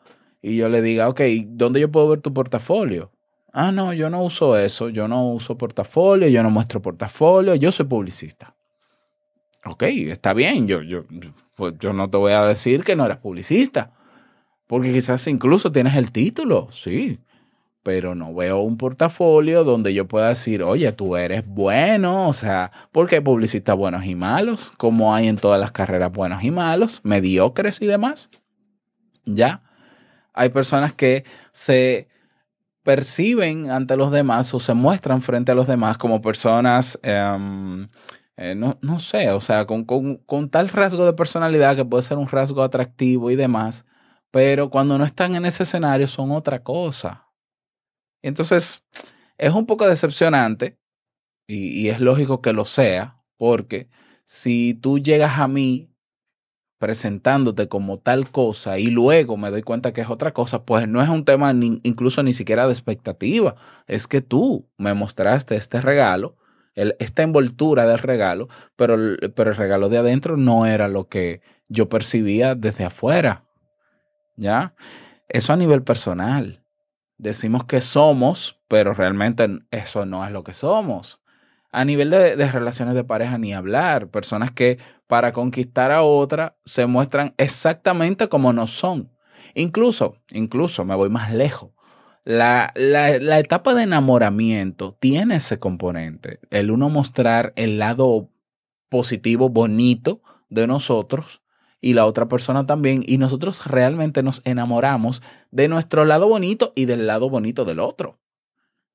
Y 0.42 0.58
yo 0.58 0.70
le 0.70 0.82
diga, 0.82 1.08
ok, 1.10 1.22
¿dónde 1.48 1.80
yo 1.80 1.92
puedo 1.92 2.10
ver 2.10 2.22
tu 2.22 2.34
portafolio? 2.34 3.12
Ah, 3.54 3.72
no, 3.72 3.92
yo 3.92 4.10
no 4.10 4.22
uso 4.24 4.58
eso, 4.58 4.90
yo 4.90 5.08
no 5.08 5.28
uso 5.28 5.58
portafolio, 5.58 6.28
yo 6.30 6.42
no 6.42 6.50
muestro 6.50 6.82
portafolio, 6.82 7.56
yo 7.56 7.72
soy 7.72 7.86
publicista. 7.86 8.56
Ok, 9.66 9.84
está 9.84 10.34
bien, 10.34 10.68
yo, 10.68 10.82
yo, 10.82 11.04
pues 11.56 11.76
yo 11.80 11.94
no 11.94 12.10
te 12.10 12.18
voy 12.18 12.32
a 12.32 12.46
decir 12.46 12.84
que 12.84 12.96
no 12.96 13.06
eres 13.06 13.18
publicista, 13.18 13.92
porque 14.68 14.94
quizás 14.94 15.28
incluso 15.28 15.72
tienes 15.72 15.96
el 15.96 16.12
título, 16.12 16.70
sí, 16.72 17.20
pero 17.84 18.16
no 18.16 18.34
veo 18.34 18.60
un 18.62 18.78
portafolio 18.78 19.64
donde 19.64 19.94
yo 19.94 20.08
pueda 20.08 20.30
decir, 20.30 20.64
oye, 20.64 20.92
tú 20.94 21.18
eres 21.18 21.46
bueno, 21.46 22.30
o 22.30 22.34
sea, 22.34 22.72
porque 22.92 23.16
hay 23.16 23.22
publicistas 23.22 23.76
buenos 23.76 24.06
y 24.06 24.16
malos, 24.16 24.72
como 24.78 25.14
hay 25.14 25.28
en 25.28 25.38
todas 25.38 25.60
las 25.60 25.72
carreras 25.72 26.12
buenos 26.12 26.44
y 26.44 26.52
malos, 26.52 27.02
mediocres 27.04 27.82
y 27.82 27.88
demás. 27.88 28.30
Ya, 29.26 29.62
hay 30.34 30.50
personas 30.50 30.94
que 30.94 31.26
se 31.52 32.11
perciben 32.84 33.70
ante 33.72 33.96
los 33.98 34.12
demás 34.12 34.54
o 34.54 34.60
se 34.60 34.74
muestran 34.74 35.22
frente 35.22 35.52
a 35.52 35.56
los 35.56 35.68
demás 35.68 35.98
como 35.98 36.22
personas, 36.22 37.00
em, 37.04 37.88
eh, 38.38 38.56
no, 38.56 38.78
no 38.82 39.00
sé, 39.00 39.32
o 39.32 39.40
sea, 39.42 39.66
con, 39.66 39.86
con- 39.86 40.18
con 40.26 40.50
tal 40.50 40.70
rasgo 40.70 41.06
de 41.06 41.14
personalidad 41.14 41.76
que 41.76 41.86
puede 41.86 42.04
ser 42.04 42.18
un 42.18 42.28
rasgo 42.28 42.64
atractivo 42.64 43.30
y 43.32 43.36
demás, 43.36 43.86
pero 44.32 44.70
cuando 44.70 44.98
no 44.98 45.06
están 45.06 45.36
en 45.36 45.46
ese 45.46 45.64
escenario 45.64 46.08
son 46.08 46.32
otra 46.32 46.64
cosa. 46.64 47.28
Entonces, 48.22 48.84
es 49.38 49.54
un 49.54 49.66
poco 49.66 49.88
decepcionante 49.88 50.80
y, 51.48 51.82
y 51.82 51.90
es 51.90 52.02
lógico 52.02 52.42
que 52.42 52.54
lo 52.54 52.66
sea, 52.66 53.24
porque 53.38 53.90
si 54.26 54.76
tú 54.76 55.00
llegas 55.00 55.40
a 55.40 55.50
mí 55.50 55.91
presentándote 56.82 57.68
como 57.68 58.00
tal 58.00 58.32
cosa 58.32 58.80
y 58.80 58.88
luego 58.88 59.38
me 59.38 59.52
doy 59.52 59.62
cuenta 59.62 59.94
que 59.94 60.02
es 60.02 60.10
otra 60.10 60.34
cosa, 60.34 60.66
pues 60.66 60.88
no 60.88 61.00
es 61.04 61.10
un 61.10 61.26
tema 61.26 61.54
ni- 61.54 61.80
incluso 61.84 62.24
ni 62.24 62.34
siquiera 62.34 62.66
de 62.66 62.74
expectativa, 62.74 63.54
es 63.86 64.08
que 64.08 64.22
tú 64.22 64.68
me 64.80 64.96
mostraste 64.96 65.56
este 65.56 65.80
regalo, 65.80 66.38
el- 66.74 66.96
esta 66.98 67.22
envoltura 67.22 67.86
del 67.86 68.00
regalo, 68.00 68.50
pero, 68.76 68.96
el- 68.96 69.32
pero 69.36 69.52
el 69.52 69.58
regalo 69.58 69.90
de 69.90 70.00
adentro 70.00 70.38
no 70.38 70.66
era 70.66 70.88
lo 70.88 71.08
que 71.08 71.42
yo 71.70 71.88
percibía 71.88 72.56
desde 72.56 72.84
afuera, 72.86 73.46
¿ya? 74.36 74.74
Eso 75.30 75.54
a 75.54 75.58
nivel 75.58 75.84
personal. 75.84 76.64
Decimos 77.20 77.66
que 77.66 77.82
somos, 77.82 78.58
pero 78.68 78.96
realmente 78.96 79.48
eso 79.70 80.08
no 80.08 80.26
es 80.26 80.32
lo 80.32 80.44
que 80.44 80.56
somos. 80.56 81.21
A 81.72 81.86
nivel 81.86 82.10
de, 82.10 82.36
relaciones 82.52 82.96
de 82.96 83.04
pareja, 83.04 83.38
ni 83.38 83.54
hablar. 83.54 84.10
Personas 84.10 84.52
que 84.52 84.78
para 85.08 85.34
conquistar 85.34 85.92
a 85.92 86.04
otra 86.04 86.58
se 86.66 86.86
muestran 86.86 87.34
exactamente 87.38 88.28
como 88.28 88.54
no 88.54 88.68
son. 88.68 89.12
Incluso, 89.56 90.18
incluso 90.32 90.86
me 90.86 90.96
voy 90.96 91.10
más 91.10 91.34
lejos. 91.34 91.72
La 92.24 92.72
etapa 92.76 93.74
de 93.74 93.84
enamoramiento 93.84 94.96
tiene 95.00 95.38
ese 95.38 95.60
componente. 95.60 96.40
El 96.50 96.72
uno 96.72 96.90
mostrar 96.90 97.54
el 97.56 97.80
lado 97.80 98.30
positivo, 98.90 99.50
bonito 99.50 100.22
de 100.50 100.68
nosotros 100.68 101.42
y 101.80 101.94
la 101.94 102.06
otra 102.06 102.28
persona 102.28 102.66
también. 102.66 103.04
Y 103.08 103.18
nosotros 103.18 103.66
realmente 103.66 104.22
nos 104.22 104.42
enamoramos 104.46 105.22
de 105.50 105.68
nuestro 105.68 106.06
lado 106.06 106.28
bonito 106.28 106.74
y 106.76 106.86
del 106.86 107.08
lado 107.08 107.30
bonito 107.30 107.66
del 107.66 107.80
otro. 107.80 108.20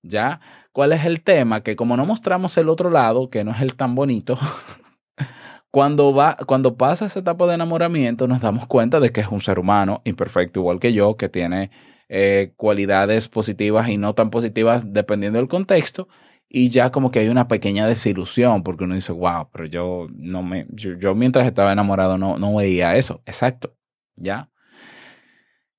¿Ya? 0.09 0.41
¿Cuál 0.73 0.93
es 0.93 1.05
el 1.05 1.23
tema? 1.23 1.63
Que 1.63 1.77
como 1.77 1.97
no 1.97 2.07
mostramos 2.07 2.57
el 2.59 2.69
otro 2.69 2.91
lado, 2.91 3.31
que 3.31 3.45
no 3.45 3.51
es 3.51 3.61
el 3.61 3.75
tan 3.75 3.95
bonito, 3.95 4.39
cuando, 5.71 6.15
va, 6.15 6.37
cuando 6.47 6.77
pasa 6.77 7.07
esa 7.07 7.21
etapa 7.21 7.47
de 7.47 7.55
enamoramiento 7.55 8.27
nos 8.29 8.41
damos 8.41 8.67
cuenta 8.67 9.01
de 9.01 9.11
que 9.11 9.21
es 9.21 9.29
un 9.29 9.41
ser 9.41 9.59
humano 9.59 10.03
imperfecto 10.05 10.61
igual 10.61 10.81
que 10.81 10.93
yo, 10.93 11.17
que 11.17 11.29
tiene 11.29 11.71
eh, 12.09 12.53
cualidades 12.57 13.29
positivas 13.29 13.89
y 13.89 13.97
no 13.97 14.15
tan 14.15 14.31
positivas 14.31 14.83
dependiendo 14.87 15.39
del 15.39 15.49
contexto. 15.49 16.09
Y 16.49 16.69
ya 16.69 16.91
como 16.93 17.11
que 17.11 17.19
hay 17.19 17.29
una 17.29 17.49
pequeña 17.49 17.87
desilusión 17.87 18.63
porque 18.63 18.85
uno 18.85 18.95
dice, 18.95 19.13
wow, 19.13 19.49
pero 19.53 19.67
yo 19.67 20.07
no 20.15 20.43
me, 20.43 20.67
yo, 20.71 20.93
yo 20.99 21.15
mientras 21.15 21.47
estaba 21.47 21.73
enamorado 21.73 22.19
no, 22.19 22.39
no 22.39 22.55
veía 22.55 22.97
eso. 22.97 23.21
Exacto. 23.27 23.77
¿Ya? 24.17 24.51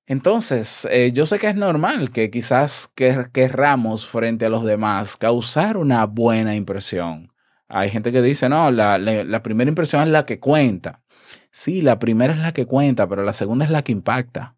Entonces, 0.08 0.88
eh, 0.90 1.12
yo 1.12 1.26
sé 1.26 1.38
que 1.38 1.48
es 1.48 1.54
normal 1.54 2.10
que 2.10 2.30
quizás 2.30 2.90
que, 2.94 3.26
querramos 3.30 4.06
frente 4.06 4.46
a 4.46 4.48
los 4.48 4.64
demás 4.64 5.18
causar 5.18 5.76
una 5.76 6.06
buena 6.06 6.54
impresión. 6.54 7.30
Hay 7.68 7.90
gente 7.90 8.10
que 8.10 8.22
dice, 8.22 8.48
no, 8.48 8.70
la, 8.70 8.96
la, 8.96 9.22
la 9.22 9.42
primera 9.42 9.68
impresión 9.68 10.02
es 10.02 10.08
la 10.08 10.24
que 10.24 10.40
cuenta. 10.40 11.02
Sí, 11.52 11.82
la 11.82 11.98
primera 11.98 12.32
es 12.32 12.38
la 12.38 12.52
que 12.52 12.64
cuenta, 12.64 13.06
pero 13.06 13.22
la 13.22 13.34
segunda 13.34 13.66
es 13.66 13.70
la 13.70 13.82
que 13.82 13.92
impacta. 13.92 14.56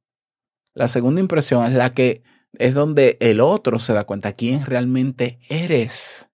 La 0.73 0.87
segunda 0.87 1.21
impresión 1.21 1.67
es 1.67 1.73
la 1.73 1.95
que 1.95 2.23
es 2.53 2.73
donde 2.73 3.17
el 3.21 3.41
otro 3.41 3.81
se 3.81 3.93
da 3.93 4.05
cuenta 4.05 4.35
quién 4.35 4.65
realmente 4.65 5.41
eres. 5.49 6.31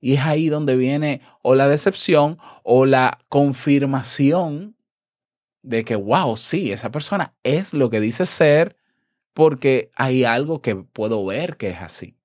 Y 0.00 0.14
es 0.14 0.20
ahí 0.22 0.48
donde 0.48 0.76
viene 0.76 1.20
o 1.42 1.54
la 1.54 1.68
decepción 1.68 2.38
o 2.64 2.84
la 2.84 3.20
confirmación 3.28 4.74
de 5.62 5.84
que, 5.84 5.96
wow, 5.96 6.36
sí, 6.36 6.72
esa 6.72 6.90
persona 6.90 7.34
es 7.42 7.74
lo 7.74 7.90
que 7.90 8.00
dice 8.00 8.26
ser 8.26 8.76
porque 9.34 9.90
hay 9.94 10.24
algo 10.24 10.62
que 10.62 10.76
puedo 10.76 11.24
ver 11.24 11.56
que 11.56 11.70
es 11.70 11.80
así. 11.80 12.16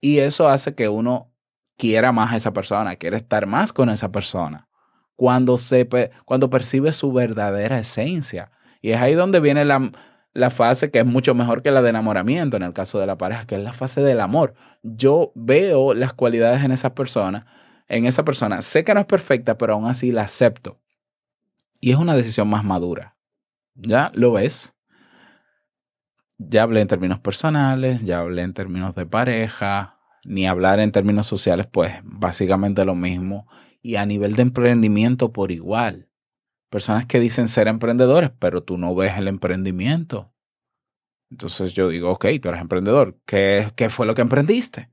Y 0.00 0.18
eso 0.18 0.48
hace 0.48 0.74
que 0.74 0.88
uno 0.88 1.30
quiera 1.76 2.12
más 2.12 2.32
a 2.32 2.36
esa 2.36 2.52
persona, 2.52 2.96
quiere 2.96 3.16
estar 3.16 3.46
más 3.46 3.72
con 3.72 3.88
esa 3.90 4.10
persona 4.12 4.68
cuando, 5.20 5.58
se, 5.58 5.86
cuando 6.24 6.48
percibe 6.48 6.94
su 6.94 7.12
verdadera 7.12 7.78
esencia. 7.78 8.50
Y 8.80 8.92
es 8.92 9.00
ahí 9.02 9.12
donde 9.12 9.38
viene 9.38 9.66
la, 9.66 9.92
la 10.32 10.48
fase 10.48 10.90
que 10.90 11.00
es 11.00 11.04
mucho 11.04 11.34
mejor 11.34 11.62
que 11.62 11.70
la 11.70 11.82
de 11.82 11.90
enamoramiento 11.90 12.56
en 12.56 12.62
el 12.62 12.72
caso 12.72 12.98
de 12.98 13.06
la 13.06 13.18
pareja, 13.18 13.44
que 13.44 13.56
es 13.56 13.60
la 13.60 13.74
fase 13.74 14.00
del 14.00 14.20
amor. 14.20 14.54
Yo 14.82 15.32
veo 15.34 15.92
las 15.92 16.14
cualidades 16.14 16.64
en 16.64 16.72
esa 16.72 16.94
persona, 16.94 17.44
en 17.88 18.06
esa 18.06 18.24
persona. 18.24 18.62
Sé 18.62 18.82
que 18.82 18.94
no 18.94 19.00
es 19.00 19.06
perfecta, 19.06 19.58
pero 19.58 19.74
aún 19.74 19.86
así 19.86 20.10
la 20.10 20.22
acepto. 20.22 20.78
Y 21.80 21.90
es 21.90 21.96
una 21.96 22.14
decisión 22.14 22.48
más 22.48 22.64
madura. 22.64 23.16
¿Ya 23.74 24.12
lo 24.14 24.32
ves? 24.32 24.74
Ya 26.38 26.62
hablé 26.62 26.80
en 26.80 26.88
términos 26.88 27.20
personales, 27.20 28.04
ya 28.04 28.20
hablé 28.20 28.42
en 28.42 28.54
términos 28.54 28.94
de 28.94 29.06
pareja, 29.06 29.98
ni 30.24 30.46
hablar 30.46 30.80
en 30.80 30.92
términos 30.92 31.26
sociales, 31.26 31.66
pues 31.66 31.94
básicamente 32.02 32.84
lo 32.84 32.94
mismo. 32.94 33.46
Y 33.82 33.96
a 33.96 34.06
nivel 34.06 34.36
de 34.36 34.42
emprendimiento 34.42 35.32
por 35.32 35.52
igual. 35.52 36.08
Personas 36.68 37.06
que 37.06 37.18
dicen 37.18 37.48
ser 37.48 37.66
emprendedores, 37.66 38.30
pero 38.38 38.62
tú 38.62 38.78
no 38.78 38.94
ves 38.94 39.16
el 39.16 39.28
emprendimiento. 39.28 40.32
Entonces 41.30 41.72
yo 41.72 41.88
digo, 41.88 42.10
ok, 42.10 42.26
tú 42.42 42.48
eres 42.48 42.60
emprendedor. 42.60 43.18
¿Qué, 43.24 43.70
qué 43.76 43.88
fue 43.88 44.06
lo 44.06 44.14
que 44.14 44.22
emprendiste? 44.22 44.90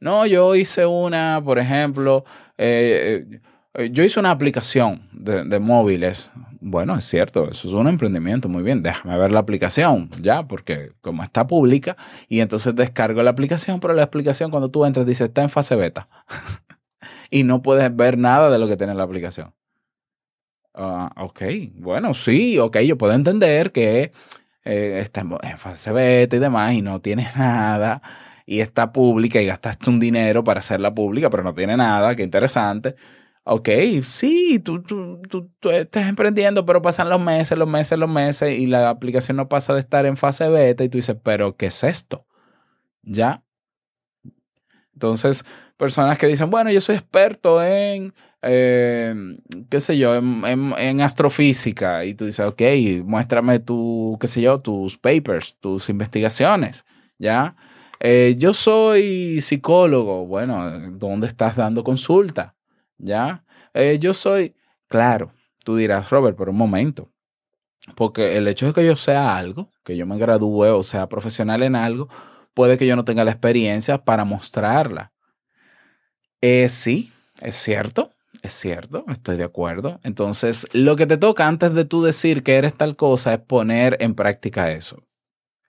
No, 0.00 0.26
yo 0.26 0.54
hice 0.54 0.86
una, 0.86 1.42
por 1.44 1.58
ejemplo, 1.58 2.24
eh, 2.56 3.26
eh, 3.32 3.40
yo 3.86 4.02
hice 4.02 4.18
una 4.18 4.30
aplicación 4.30 5.08
de, 5.12 5.58
móviles. 5.58 6.32
Bueno, 6.60 6.96
es 6.96 7.04
cierto, 7.04 7.50
eso 7.50 7.68
es 7.68 7.74
un 7.74 7.88
emprendimiento. 7.88 8.48
Muy 8.48 8.62
bien, 8.62 8.82
déjame 8.82 9.16
ver 9.16 9.32
la 9.32 9.40
aplicación, 9.40 10.10
ya, 10.20 10.48
porque 10.48 10.92
como 11.00 11.22
está 11.22 11.46
pública, 11.46 11.96
y 12.28 12.40
entonces 12.40 12.74
descargo 12.74 13.22
la 13.22 13.30
aplicación, 13.30 13.80
pero 13.80 13.94
la 13.94 14.02
aplicación 14.02 14.50
cuando 14.50 14.70
tú 14.70 14.84
entras 14.84 15.06
dice 15.06 15.24
está 15.24 15.42
en 15.42 15.50
fase 15.50 15.76
beta. 15.76 16.08
y 17.30 17.44
no 17.44 17.62
puedes 17.62 17.94
ver 17.94 18.18
nada 18.18 18.50
de 18.50 18.58
lo 18.58 18.66
que 18.66 18.76
tiene 18.76 18.94
la 18.94 19.04
aplicación. 19.04 19.54
Ah, 20.74 21.10
ok, 21.16 21.42
bueno, 21.74 22.14
sí, 22.14 22.58
ok, 22.58 22.78
yo 22.80 22.96
puedo 22.98 23.12
entender 23.12 23.72
que 23.72 24.12
eh, 24.64 25.00
está 25.00 25.22
en 25.22 25.58
fase 25.58 25.92
beta 25.92 26.36
y 26.36 26.38
demás 26.38 26.72
y 26.74 26.82
no 26.82 27.00
tiene 27.00 27.28
nada 27.36 28.02
y 28.46 28.60
está 28.60 28.92
pública 28.92 29.40
y 29.42 29.46
gastaste 29.46 29.90
un 29.90 30.00
dinero 30.00 30.42
para 30.42 30.60
hacerla 30.60 30.94
pública, 30.94 31.30
pero 31.30 31.42
no 31.42 31.52
tiene 31.54 31.76
nada, 31.76 32.16
qué 32.16 32.22
interesante. 32.22 32.96
Ok, 33.50 33.68
sí, 34.04 34.58
tú, 34.62 34.82
tú, 34.82 35.22
tú, 35.28 35.50
tú 35.58 35.70
estás 35.70 36.06
emprendiendo, 36.06 36.66
pero 36.66 36.82
pasan 36.82 37.08
los 37.08 37.18
meses, 37.20 37.56
los 37.56 37.66
meses, 37.68 37.98
los 37.98 38.08
meses 38.10 38.58
y 38.58 38.66
la 38.66 38.90
aplicación 38.90 39.38
no 39.38 39.48
pasa 39.48 39.72
de 39.72 39.80
estar 39.80 40.04
en 40.04 40.18
fase 40.18 40.48
beta 40.50 40.84
y 40.84 40.90
tú 40.90 40.98
dices, 40.98 41.16
pero 41.22 41.56
¿qué 41.56 41.66
es 41.66 41.82
esto? 41.82 42.26
¿Ya? 43.02 43.44
Entonces, 44.94 45.44
personas 45.76 46.18
que 46.18 46.26
dicen, 46.26 46.50
bueno, 46.50 46.70
yo 46.72 46.80
soy 46.80 46.96
experto 46.96 47.62
en, 47.62 48.12
eh, 48.42 49.14
qué 49.70 49.80
sé 49.80 49.96
yo, 49.98 50.14
en, 50.16 50.44
en- 50.44 50.74
en 50.78 51.00
astrofísica. 51.00 52.04
Y 52.04 52.14
tú 52.14 52.24
dices, 52.26 52.46
ok, 52.46 52.62
muéstrame 53.04 53.60
tu, 53.60 54.16
qué 54.20 54.26
sé 54.26 54.40
yo, 54.42 54.60
tus 54.60 54.96
papers, 54.98 55.56
tus 55.60 55.88
investigaciones, 55.88 56.84
¿ya? 57.18 57.54
Eh, 58.00 58.34
yo 58.38 58.54
soy 58.54 59.40
psicólogo. 59.40 60.26
Bueno, 60.26 60.70
¿dónde 60.92 61.26
estás 61.28 61.56
dando 61.56 61.84
consulta? 61.84 62.54
¿Ya? 62.98 63.44
Eh, 63.74 63.98
yo 64.00 64.12
soy, 64.14 64.54
claro, 64.88 65.32
tú 65.64 65.76
dirás, 65.76 66.10
Robert, 66.10 66.36
pero 66.36 66.50
un 66.50 66.56
momento. 66.56 67.10
Porque 67.96 68.36
el 68.36 68.48
hecho 68.48 68.66
de 68.66 68.72
que 68.72 68.86
yo 68.86 68.96
sea 68.96 69.36
algo, 69.36 69.72
que 69.84 69.96
yo 69.96 70.06
me 70.06 70.18
gradúe 70.18 70.76
o 70.76 70.82
sea 70.82 71.08
profesional 71.08 71.62
en 71.62 71.76
algo, 71.76 72.08
puede 72.54 72.76
que 72.76 72.86
yo 72.86 72.96
no 72.96 73.04
tenga 73.04 73.24
la 73.24 73.30
experiencia 73.30 74.04
para 74.04 74.24
mostrarla. 74.24 75.12
Eh, 76.40 76.68
sí, 76.68 77.12
es 77.40 77.56
cierto, 77.56 78.10
es 78.42 78.52
cierto, 78.52 79.04
estoy 79.08 79.36
de 79.36 79.44
acuerdo. 79.44 80.00
Entonces, 80.02 80.66
lo 80.72 80.96
que 80.96 81.06
te 81.06 81.16
toca 81.16 81.46
antes 81.46 81.74
de 81.74 81.84
tú 81.84 82.02
decir 82.02 82.42
que 82.42 82.56
eres 82.56 82.74
tal 82.74 82.96
cosa 82.96 83.34
es 83.34 83.40
poner 83.40 83.96
en 84.00 84.14
práctica 84.14 84.70
eso. 84.72 85.02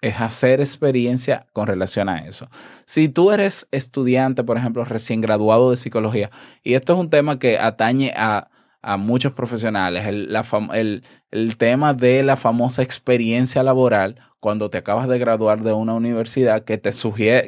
Es 0.01 0.19
hacer 0.21 0.61
experiencia 0.61 1.45
con 1.51 1.67
relación 1.67 2.07
a 2.07 2.19
eso. 2.25 2.47
Si 2.85 3.09
tú 3.09 3.31
eres 3.31 3.67
estudiante, 3.71 4.43
por 4.45 4.57
ejemplo, 4.57 4.85
recién 4.85 5.19
graduado 5.19 5.71
de 5.71 5.75
psicología, 5.75 6.31
y 6.63 6.75
esto 6.75 6.93
es 6.93 6.99
un 6.99 7.09
tema 7.09 7.37
que 7.37 7.59
atañe 7.59 8.13
a, 8.15 8.49
a 8.81 8.95
muchos 8.97 9.33
profesionales, 9.33 10.05
el, 10.07 10.33
el- 11.31 11.57
tema 11.57 11.93
de 11.93 12.23
la 12.23 12.37
famosa 12.37 12.81
experiencia 12.81 13.61
laboral, 13.61 14.15
cuando 14.39 14.69
te 14.69 14.77
acabas 14.77 15.09
de 15.09 15.19
graduar 15.19 15.63
de 15.63 15.73
una 15.73 15.93
universidad 15.95 16.63
que 16.63 16.77
te 16.77 16.91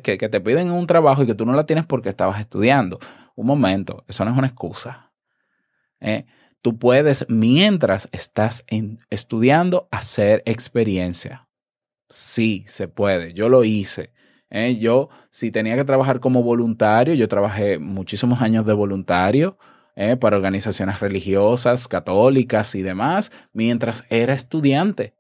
que, 0.04 0.18
que 0.18 0.30
te 0.30 0.42
piden 0.42 0.72
un 0.72 0.88
trabajo 0.88 1.24
y 1.24 1.28
que 1.28 1.36
tú 1.36 1.46
no 1.46 1.54
la 1.54 1.66
tienes 1.66 1.86
porque 1.86 2.10
estabas 2.10 2.42
estudiando. 2.42 3.00
Un 3.36 3.48
momento, 3.48 4.04
eso 4.10 4.26
no 4.26 4.32
es 4.32 4.38
una 4.38 4.48
excusa. 4.48 5.12
¿eh? 6.02 6.26
Tú 6.62 6.78
puedes, 6.78 7.26
mientras 7.30 8.10
estás 8.12 8.66
en- 8.68 9.00
estudiando, 9.10 9.88
hacer 9.90 10.44
experiencia. 10.46 11.48
Sí, 12.12 12.66
se 12.68 12.88
puede. 12.88 13.34
Yo 13.34 13.50
lo 13.50 13.64
hice. 13.64 14.12
¿eh? 14.50 14.78
Yo, 14.80 15.10
si 15.30 15.52
tenía 15.52 15.76
que 15.76 15.86
trabajar 15.86 16.20
como 16.20 16.44
voluntario, 16.44 17.14
yo 17.14 17.28
trabajé 17.28 17.80
muchísimos 17.80 18.42
años 18.42 18.66
de 18.66 18.74
voluntario 18.74 19.58
¿eh? 19.96 20.18
para 20.18 20.36
organizaciones 20.38 21.00
religiosas, 21.00 21.88
católicas 21.88 22.76
y 22.76 22.82
demás, 22.82 23.32
mientras 23.54 24.06
era 24.10 24.34
estudiante. 24.34 25.14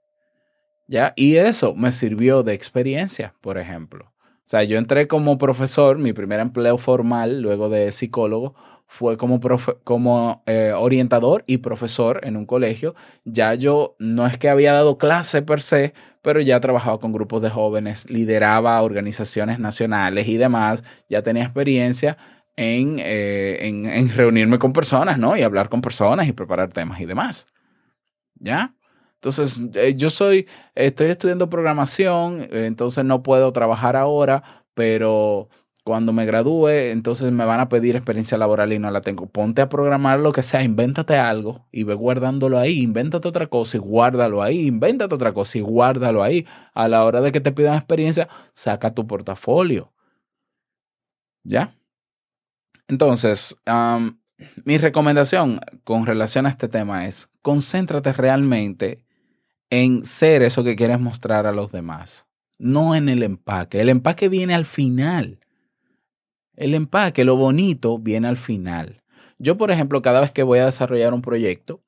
¿Ya? 0.87 1.13
Y 1.15 1.37
eso 1.37 1.75
me 1.75 1.91
sirvió 1.91 2.43
de 2.43 2.53
experiencia, 2.53 3.35
por 3.41 3.57
ejemplo. 3.57 4.11
O 4.45 4.49
sea, 4.51 4.63
yo 4.63 4.77
entré 4.77 5.07
como 5.07 5.37
profesor, 5.37 5.97
mi 5.97 6.11
primer 6.13 6.41
empleo 6.41 6.77
formal, 6.77 7.41
luego 7.41 7.69
de 7.69 7.91
psicólogo, 7.93 8.55
fue 8.87 9.15
como, 9.17 9.39
profe- 9.39 9.77
como 9.85 10.43
eh, 10.45 10.73
orientador 10.75 11.45
y 11.47 11.59
profesor 11.59 12.19
en 12.23 12.35
un 12.35 12.45
colegio. 12.45 12.95
Ya 13.23 13.53
yo 13.55 13.95
no 13.99 14.27
es 14.27 14.37
que 14.37 14.49
había 14.49 14.73
dado 14.73 14.97
clase 14.97 15.41
per 15.41 15.61
se, 15.61 15.93
pero 16.21 16.41
ya 16.41 16.59
trabajaba 16.59 16.99
con 16.99 17.11
grupos 17.11 17.41
de 17.41 17.49
jóvenes, 17.49 18.09
lideraba 18.09 18.81
organizaciones 18.81 19.59
nacionales 19.59 20.27
y 20.27 20.37
demás, 20.37 20.83
ya 21.09 21.21
tenía 21.21 21.43
experiencia 21.43 22.17
en, 22.55 22.97
eh, 22.99 23.67
en, 23.67 23.85
en 23.85 24.09
reunirme 24.09 24.59
con 24.59 24.73
personas, 24.73 25.17
¿no? 25.17 25.35
Y 25.35 25.41
hablar 25.41 25.69
con 25.69 25.81
personas 25.81 26.27
y 26.27 26.33
preparar 26.33 26.71
temas 26.71 26.99
y 27.01 27.05
demás. 27.05 27.47
¿Ya? 28.35 28.75
Entonces, 29.15 29.61
eh, 29.75 29.93
yo 29.95 30.09
soy, 30.09 30.47
estoy 30.73 31.07
estudiando 31.07 31.49
programación, 31.49 32.47
entonces 32.51 33.05
no 33.05 33.21
puedo 33.21 33.51
trabajar 33.53 33.95
ahora, 33.95 34.41
pero 34.73 35.47
cuando 35.83 36.13
me 36.13 36.25
gradúe, 36.25 36.91
entonces 36.91 37.31
me 37.31 37.45
van 37.45 37.59
a 37.59 37.69
pedir 37.69 37.95
experiencia 37.95 38.37
laboral 38.37 38.71
y 38.71 38.79
no 38.79 38.91
la 38.91 39.01
tengo. 39.01 39.27
Ponte 39.27 39.61
a 39.61 39.69
programar 39.69 40.19
lo 40.19 40.31
que 40.31 40.43
sea, 40.43 40.63
invéntate 40.63 41.17
algo 41.17 41.67
y 41.71 41.83
ve 41.83 41.95
guardándolo 41.95 42.59
ahí, 42.59 42.81
invéntate 42.81 43.27
otra 43.27 43.47
cosa 43.47 43.77
y 43.77 43.79
guárdalo 43.79 44.43
ahí, 44.43 44.67
invéntate 44.67 45.15
otra 45.15 45.33
cosa 45.33 45.57
y 45.57 45.61
guárdalo 45.61 46.23
ahí. 46.23 46.45
A 46.73 46.87
la 46.87 47.03
hora 47.03 47.21
de 47.21 47.31
que 47.31 47.41
te 47.41 47.51
pidan 47.51 47.75
experiencia, 47.75 48.27
saca 48.53 48.93
tu 48.93 49.07
portafolio. 49.07 49.91
¿Ya? 51.43 51.75
Entonces, 52.87 53.55
am, 53.65 54.19
mi 54.65 54.77
recomendación 54.77 55.59
con 55.83 56.05
relación 56.05 56.45
a 56.45 56.49
este 56.49 56.67
tema 56.67 57.07
es, 57.07 57.29
concéntrate 57.41 58.13
realmente 58.13 59.03
en 59.71 60.05
ser 60.05 60.43
eso 60.43 60.63
que 60.63 60.75
quieres 60.75 60.99
mostrar 60.99 61.47
a 61.47 61.51
los 61.51 61.71
demás, 61.71 62.27
no 62.59 62.93
en 62.93 63.09
el 63.09 63.23
empaque. 63.23 63.81
El 63.81 63.89
empaque 63.89 64.29
viene 64.29 64.53
al 64.53 64.65
final. 64.65 65.39
El 66.61 66.75
empaque, 66.75 67.25
lo 67.25 67.37
bonito, 67.37 67.97
viene 67.97 68.27
al 68.27 68.37
final. 68.37 69.01
Yo, 69.39 69.57
por 69.57 69.71
ejemplo, 69.71 70.03
cada 70.03 70.21
vez 70.21 70.31
que 70.31 70.43
voy 70.43 70.59
a 70.59 70.65
desarrollar 70.65 71.11
un 71.11 71.23
proyecto, 71.23 71.81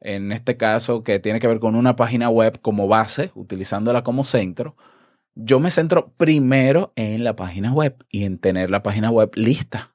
en 0.00 0.32
este 0.32 0.56
caso 0.56 1.04
que 1.04 1.20
tiene 1.20 1.38
que 1.38 1.46
ver 1.46 1.60
con 1.60 1.76
una 1.76 1.94
página 1.94 2.28
web 2.28 2.60
como 2.60 2.88
base, 2.88 3.30
utilizándola 3.36 4.02
como 4.02 4.24
centro, 4.24 4.76
yo 5.36 5.60
me 5.60 5.70
centro 5.70 6.12
primero 6.16 6.92
en 6.96 7.22
la 7.22 7.36
página 7.36 7.72
web 7.72 8.04
y 8.10 8.24
en 8.24 8.38
tener 8.38 8.72
la 8.72 8.82
página 8.82 9.08
web 9.12 9.30
lista. 9.36 9.94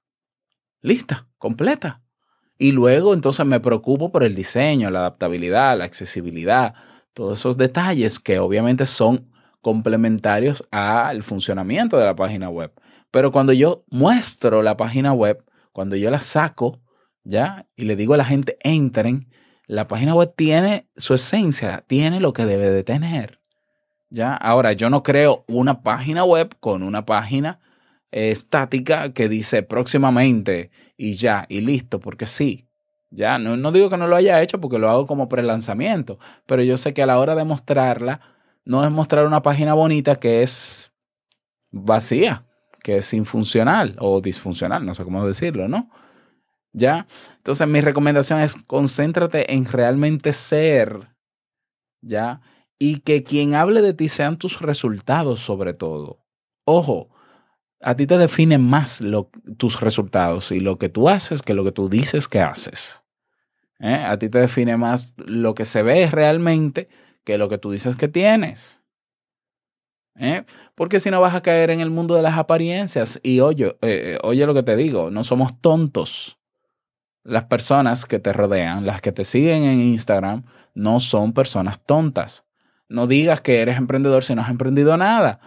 Lista, 0.79 1.27
completa. 1.37 2.01
Y 2.57 2.71
luego 2.71 3.13
entonces 3.13 3.45
me 3.45 3.59
preocupo 3.59 4.09
por 4.13 4.23
el 4.23 4.35
diseño, 4.35 4.89
la 4.89 4.99
adaptabilidad, 4.99 5.77
la 5.77 5.83
accesibilidad, 5.83 6.75
todos 7.11 7.39
esos 7.39 7.57
detalles 7.57 8.21
que 8.21 8.39
obviamente 8.39 8.85
son 8.85 9.29
complementarios 9.59 10.65
al 10.71 11.23
funcionamiento 11.23 11.97
de 11.97 12.05
la 12.05 12.15
página 12.15 12.47
web. 12.49 12.71
Pero 13.13 13.31
cuando 13.31 13.53
yo 13.53 13.85
muestro 13.91 14.63
la 14.63 14.75
página 14.75 15.13
web, 15.13 15.45
cuando 15.71 15.95
yo 15.95 16.09
la 16.09 16.19
saco, 16.19 16.81
¿ya? 17.23 17.67
Y 17.75 17.83
le 17.83 17.95
digo 17.95 18.15
a 18.15 18.17
la 18.17 18.25
gente, 18.25 18.57
entren, 18.63 19.29
la 19.67 19.87
página 19.87 20.15
web 20.15 20.33
tiene 20.35 20.89
su 20.97 21.13
esencia, 21.13 21.83
tiene 21.85 22.19
lo 22.19 22.33
que 22.33 22.47
debe 22.47 22.71
de 22.71 22.83
tener. 22.83 23.39
¿Ya? 24.09 24.33
Ahora, 24.33 24.73
yo 24.73 24.89
no 24.89 25.03
creo 25.03 25.45
una 25.47 25.83
página 25.83 26.23
web 26.23 26.55
con 26.59 26.81
una 26.81 27.05
página 27.05 27.59
eh, 28.11 28.31
estática 28.31 29.13
que 29.13 29.29
dice 29.29 29.61
próximamente 29.61 30.71
y 30.97 31.13
ya, 31.13 31.45
y 31.49 31.61
listo, 31.61 31.99
porque 31.99 32.25
sí. 32.25 32.67
Ya, 33.11 33.37
no, 33.37 33.57
no 33.57 33.71
digo 33.71 33.91
que 33.91 33.97
no 33.97 34.07
lo 34.07 34.15
haya 34.15 34.41
hecho 34.41 34.59
porque 34.59 34.79
lo 34.79 34.89
hago 34.89 35.05
como 35.05 35.29
pre-lanzamiento, 35.29 36.17
pero 36.47 36.63
yo 36.63 36.77
sé 36.77 36.95
que 36.95 37.03
a 37.03 37.05
la 37.05 37.19
hora 37.19 37.35
de 37.35 37.43
mostrarla, 37.43 38.21
no 38.65 38.83
es 38.83 38.89
mostrar 38.89 39.27
una 39.27 39.43
página 39.43 39.75
bonita 39.75 40.15
que 40.15 40.41
es 40.41 40.91
vacía, 41.69 42.47
que 42.83 42.97
es 42.97 43.13
infuncional 43.13 43.95
o 43.99 44.21
disfuncional, 44.21 44.85
no 44.85 44.93
sé 44.93 45.03
cómo 45.03 45.25
decirlo, 45.25 45.67
¿no? 45.67 45.89
¿Ya? 46.73 47.07
Entonces 47.37 47.67
mi 47.67 47.81
recomendación 47.81 48.39
es 48.39 48.55
concéntrate 48.67 49.53
en 49.53 49.65
realmente 49.65 50.33
ser, 50.33 51.09
¿ya? 52.01 52.41
Y 52.79 52.99
que 53.01 53.23
quien 53.23 53.55
hable 53.55 53.81
de 53.81 53.93
ti 53.93 54.09
sean 54.09 54.37
tus 54.37 54.59
resultados 54.61 55.39
sobre 55.39 55.73
todo. 55.73 56.19
Ojo, 56.65 57.09
a 57.81 57.95
ti 57.95 58.07
te 58.07 58.17
definen 58.17 58.61
más 58.61 59.01
lo- 59.01 59.29
tus 59.57 59.79
resultados 59.81 60.51
y 60.51 60.59
lo 60.59 60.77
que 60.77 60.89
tú 60.89 61.09
haces 61.09 61.41
que 61.41 61.53
lo 61.53 61.63
que 61.63 61.71
tú 61.71 61.89
dices 61.89 62.27
que 62.27 62.41
haces. 62.41 63.03
¿Eh? 63.79 63.95
A 63.95 64.17
ti 64.19 64.29
te 64.29 64.39
define 64.39 64.77
más 64.77 65.13
lo 65.17 65.55
que 65.55 65.65
se 65.65 65.83
ve 65.83 66.09
realmente 66.09 66.89
que 67.25 67.37
lo 67.37 67.49
que 67.49 67.57
tú 67.57 67.71
dices 67.71 67.95
que 67.95 68.07
tienes. 68.07 68.81
¿Eh? 70.15 70.43
Porque 70.75 70.99
si 70.99 71.09
no 71.09 71.21
vas 71.21 71.33
a 71.33 71.41
caer 71.41 71.71
en 71.71 71.79
el 71.79 71.89
mundo 71.89 72.15
de 72.15 72.21
las 72.21 72.37
apariencias. 72.37 73.19
Y 73.23 73.39
oye, 73.39 73.75
eh, 73.81 74.19
oye 74.23 74.45
lo 74.45 74.53
que 74.53 74.63
te 74.63 74.75
digo, 74.75 75.09
no 75.09 75.23
somos 75.23 75.59
tontos. 75.59 76.37
Las 77.23 77.45
personas 77.45 78.05
que 78.05 78.19
te 78.19 78.33
rodean, 78.33 78.85
las 78.85 79.01
que 79.01 79.11
te 79.11 79.25
siguen 79.25 79.63
en 79.63 79.79
Instagram, 79.81 80.43
no 80.75 80.99
son 80.99 81.33
personas 81.33 81.83
tontas. 81.83 82.45
No 82.89 83.07
digas 83.07 83.41
que 83.41 83.61
eres 83.61 83.77
emprendedor 83.77 84.23
si 84.23 84.35
no 84.35 84.41
has 84.41 84.49
emprendido 84.49 84.95
nada. 84.97 85.39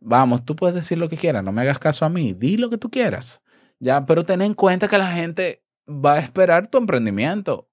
Vamos, 0.00 0.44
tú 0.44 0.56
puedes 0.56 0.74
decir 0.74 0.98
lo 0.98 1.08
que 1.08 1.16
quieras, 1.16 1.44
no 1.44 1.52
me 1.52 1.62
hagas 1.62 1.78
caso 1.78 2.04
a 2.04 2.08
mí, 2.08 2.32
di 2.32 2.56
lo 2.56 2.70
que 2.70 2.78
tú 2.78 2.90
quieras. 2.90 3.42
Ya, 3.78 4.04
pero 4.06 4.24
ten 4.24 4.42
en 4.42 4.54
cuenta 4.54 4.88
que 4.88 4.98
la 4.98 5.12
gente 5.12 5.62
va 5.86 6.14
a 6.14 6.18
esperar 6.18 6.66
tu 6.66 6.78
emprendimiento. 6.78 7.68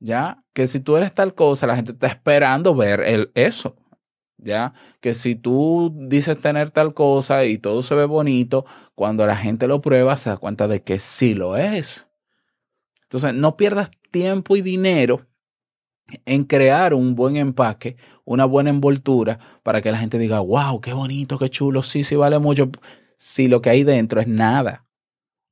Ya, 0.00 0.44
que 0.52 0.66
si 0.66 0.80
tú 0.80 0.96
eres 0.96 1.14
tal 1.14 1.34
cosa, 1.34 1.66
la 1.66 1.76
gente 1.76 1.92
está 1.92 2.08
esperando 2.08 2.74
ver 2.74 3.00
el, 3.00 3.30
eso. 3.34 3.76
Ya, 4.44 4.74
que 5.00 5.14
si 5.14 5.36
tú 5.36 5.90
dices 6.08 6.38
tener 6.38 6.70
tal 6.70 6.92
cosa 6.92 7.46
y 7.46 7.56
todo 7.56 7.82
se 7.82 7.94
ve 7.94 8.04
bonito, 8.04 8.66
cuando 8.94 9.26
la 9.26 9.36
gente 9.36 9.66
lo 9.66 9.80
prueba 9.80 10.18
se 10.18 10.28
da 10.28 10.36
cuenta 10.36 10.68
de 10.68 10.82
que 10.82 10.98
sí 10.98 11.34
lo 11.34 11.56
es. 11.56 12.10
Entonces, 13.04 13.32
no 13.32 13.56
pierdas 13.56 13.90
tiempo 14.10 14.54
y 14.56 14.60
dinero 14.60 15.26
en 16.26 16.44
crear 16.44 16.92
un 16.92 17.14
buen 17.14 17.36
empaque, 17.36 17.96
una 18.24 18.44
buena 18.44 18.70
envoltura 18.70 19.38
para 19.62 19.80
que 19.80 19.90
la 19.90 19.98
gente 19.98 20.18
diga, 20.18 20.40
wow, 20.40 20.80
qué 20.80 20.92
bonito, 20.92 21.38
qué 21.38 21.48
chulo, 21.48 21.82
sí, 21.82 22.04
sí 22.04 22.14
vale 22.14 22.38
mucho. 22.38 22.70
Si 23.16 23.48
lo 23.48 23.62
que 23.62 23.70
hay 23.70 23.82
dentro 23.82 24.20
es 24.20 24.28
nada 24.28 24.86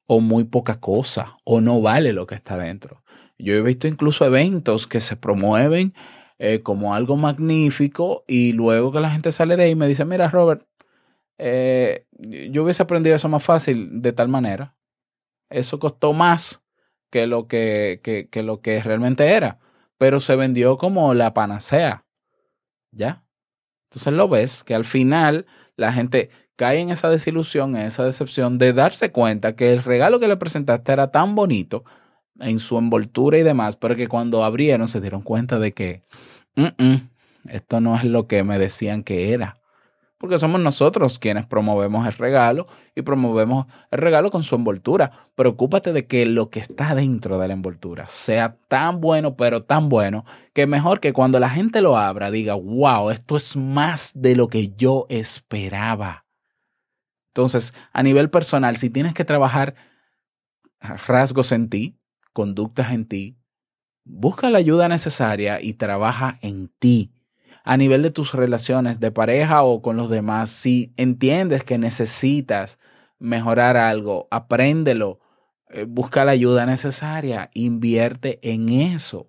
o 0.07 0.21
muy 0.21 0.45
poca 0.45 0.81
cosa 0.81 1.39
o 1.45 1.63
no 1.63 1.81
vale 1.81 2.13
lo 2.13 2.27
que 2.27 2.35
está 2.35 2.59
dentro. 2.59 3.03
Yo 3.39 3.55
he 3.55 3.63
visto 3.63 3.89
incluso 3.89 4.27
eventos 4.27 4.87
que 4.87 5.01
se 5.01 5.17
promueven 5.17 5.95
eh, 6.45 6.61
como 6.61 6.93
algo 6.93 7.17
magnífico 7.17 8.25
y 8.27 8.53
luego 8.53 8.91
que 8.91 8.99
la 8.99 9.13
gente 9.13 9.31
sale 9.31 9.55
de 9.55 9.63
ahí 9.63 9.77
me 9.77 9.87
dice, 9.87 10.05
mira 10.05 10.27
Robert, 10.29 10.67
eh, 11.39 12.05
yo 12.11 12.65
hubiese 12.65 12.83
aprendido 12.83 13.15
eso 13.15 13.29
más 13.29 13.45
fácil 13.45 14.03
de 14.03 14.13
tal 14.13 14.27
manera. 14.27 14.75
Eso 15.51 15.79
costó 15.79 16.13
más 16.13 16.65
que 17.11 17.29
lo 17.29 17.47
que, 17.47 18.01
que, 18.03 18.29
que 18.29 18.43
lo 18.43 18.61
que 18.61 18.83
realmente 18.83 19.29
era, 19.29 19.61
pero 19.99 20.19
se 20.19 20.35
vendió 20.35 20.79
como 20.79 21.15
la 21.15 21.33
panacea. 21.33 22.07
¿Ya? 22.91 23.23
Entonces 23.85 24.13
lo 24.13 24.29
ves 24.29 24.65
que 24.65 24.75
al 24.75 24.85
final 24.85 25.47
la 25.77 25.93
gente 25.93 26.31
cae 26.57 26.81
en 26.81 26.91
esa 26.91 27.09
desilusión, 27.09 27.77
en 27.77 27.87
esa 27.87 28.03
decepción 28.03 28.59
de 28.59 28.73
darse 28.73 29.13
cuenta 29.13 29.55
que 29.55 29.73
el 29.73 29.85
regalo 29.85 30.19
que 30.19 30.27
le 30.27 30.37
presentaste 30.37 30.93
era 30.93 31.13
tan 31.13 31.37
bonito 31.37 31.85
en 32.41 32.59
su 32.59 32.79
envoltura 32.79 33.39
y 33.39 33.45
demás, 33.45 33.77
pero 33.77 33.95
que 33.95 34.09
cuando 34.09 34.43
abrieron 34.43 34.89
se 34.89 35.01
dieron 35.01 35.23
cuenta 35.23 35.61
de 35.61 35.71
que 35.71 36.03
"Mm, 36.57 36.83
mm, 36.83 37.11
esto 37.49 37.81
no 37.81 37.97
es 37.97 38.05
lo 38.05 38.27
que 38.27 38.45
me 38.45 38.59
decían 38.59 39.03
que 39.03 39.33
era. 39.33 39.57
Porque 40.23 40.39
somos 40.39 40.61
nosotros 40.61 41.19
quienes 41.19 41.47
promovemos 41.47 42.07
el 42.07 42.13
regalo 42.13 42.69
y 42.95 43.03
promovemos 43.03 43.67
el 43.91 43.99
regalo 43.99 44.31
con 44.31 44.45
su 44.45 44.55
envoltura. 44.55 45.11
Preocúpate 45.35 45.93
de 45.93 46.07
que 46.07 46.27
lo 46.27 46.49
que 46.49 46.61
está 46.61 46.95
dentro 46.95 47.41
de 47.41 47.49
la 47.49 47.55
envoltura 47.55 48.07
sea 48.07 48.57
tan 48.69 49.01
bueno, 49.01 49.37
pero 49.37 49.65
tan 49.65 49.89
bueno, 49.89 50.25
que 50.55 50.69
mejor 50.69 51.01
que 51.01 51.13
cuando 51.13 51.41
la 51.41 51.51
gente 51.51 51.83
lo 51.83 51.97
abra 51.97 52.31
diga, 52.31 52.55
wow, 52.55 53.11
esto 53.11 53.37
es 53.37 53.57
más 53.57 54.13
de 54.15 54.37
lo 54.37 54.47
que 54.47 54.73
yo 54.77 55.07
esperaba. 55.09 56.25
Entonces, 57.33 57.75
a 57.93 58.05
nivel 58.05 58.31
personal, 58.31 58.77
si 58.77 58.91
tienes 58.91 59.15
que 59.15 59.25
trabajar 59.25 59.75
rasgos 60.79 61.51
en 61.51 61.69
ti, 61.69 61.99
conductas 62.33 62.93
en 62.93 63.09
ti, 63.09 63.42
busca 64.05 64.51
la 64.51 64.59
ayuda 64.59 64.89
necesaria 64.89 65.61
y 65.61 65.75
trabaja 65.75 66.39
en 66.43 66.69
ti. 66.79 67.13
A 67.65 67.77
nivel 67.77 68.03
de 68.03 68.11
tus 68.11 68.33
relaciones 68.33 68.99
de 68.99 69.13
pareja 69.13 69.63
o 69.63 69.83
con 69.83 69.97
los 69.97 70.11
demás, 70.11 70.51
si 70.51 70.93
entiendes 70.97 71.63
que 71.65 71.79
necesitas 71.79 72.79
mejorar 73.19 73.77
algo, 73.77 74.27
apréndelo, 74.31 75.21
eh, 75.69 75.85
busca 75.89 76.25
la 76.25 76.33
ayuda 76.33 76.67
necesaria, 76.67 77.51
invierte 77.55 78.41
en 78.43 78.69
eso. 78.69 79.29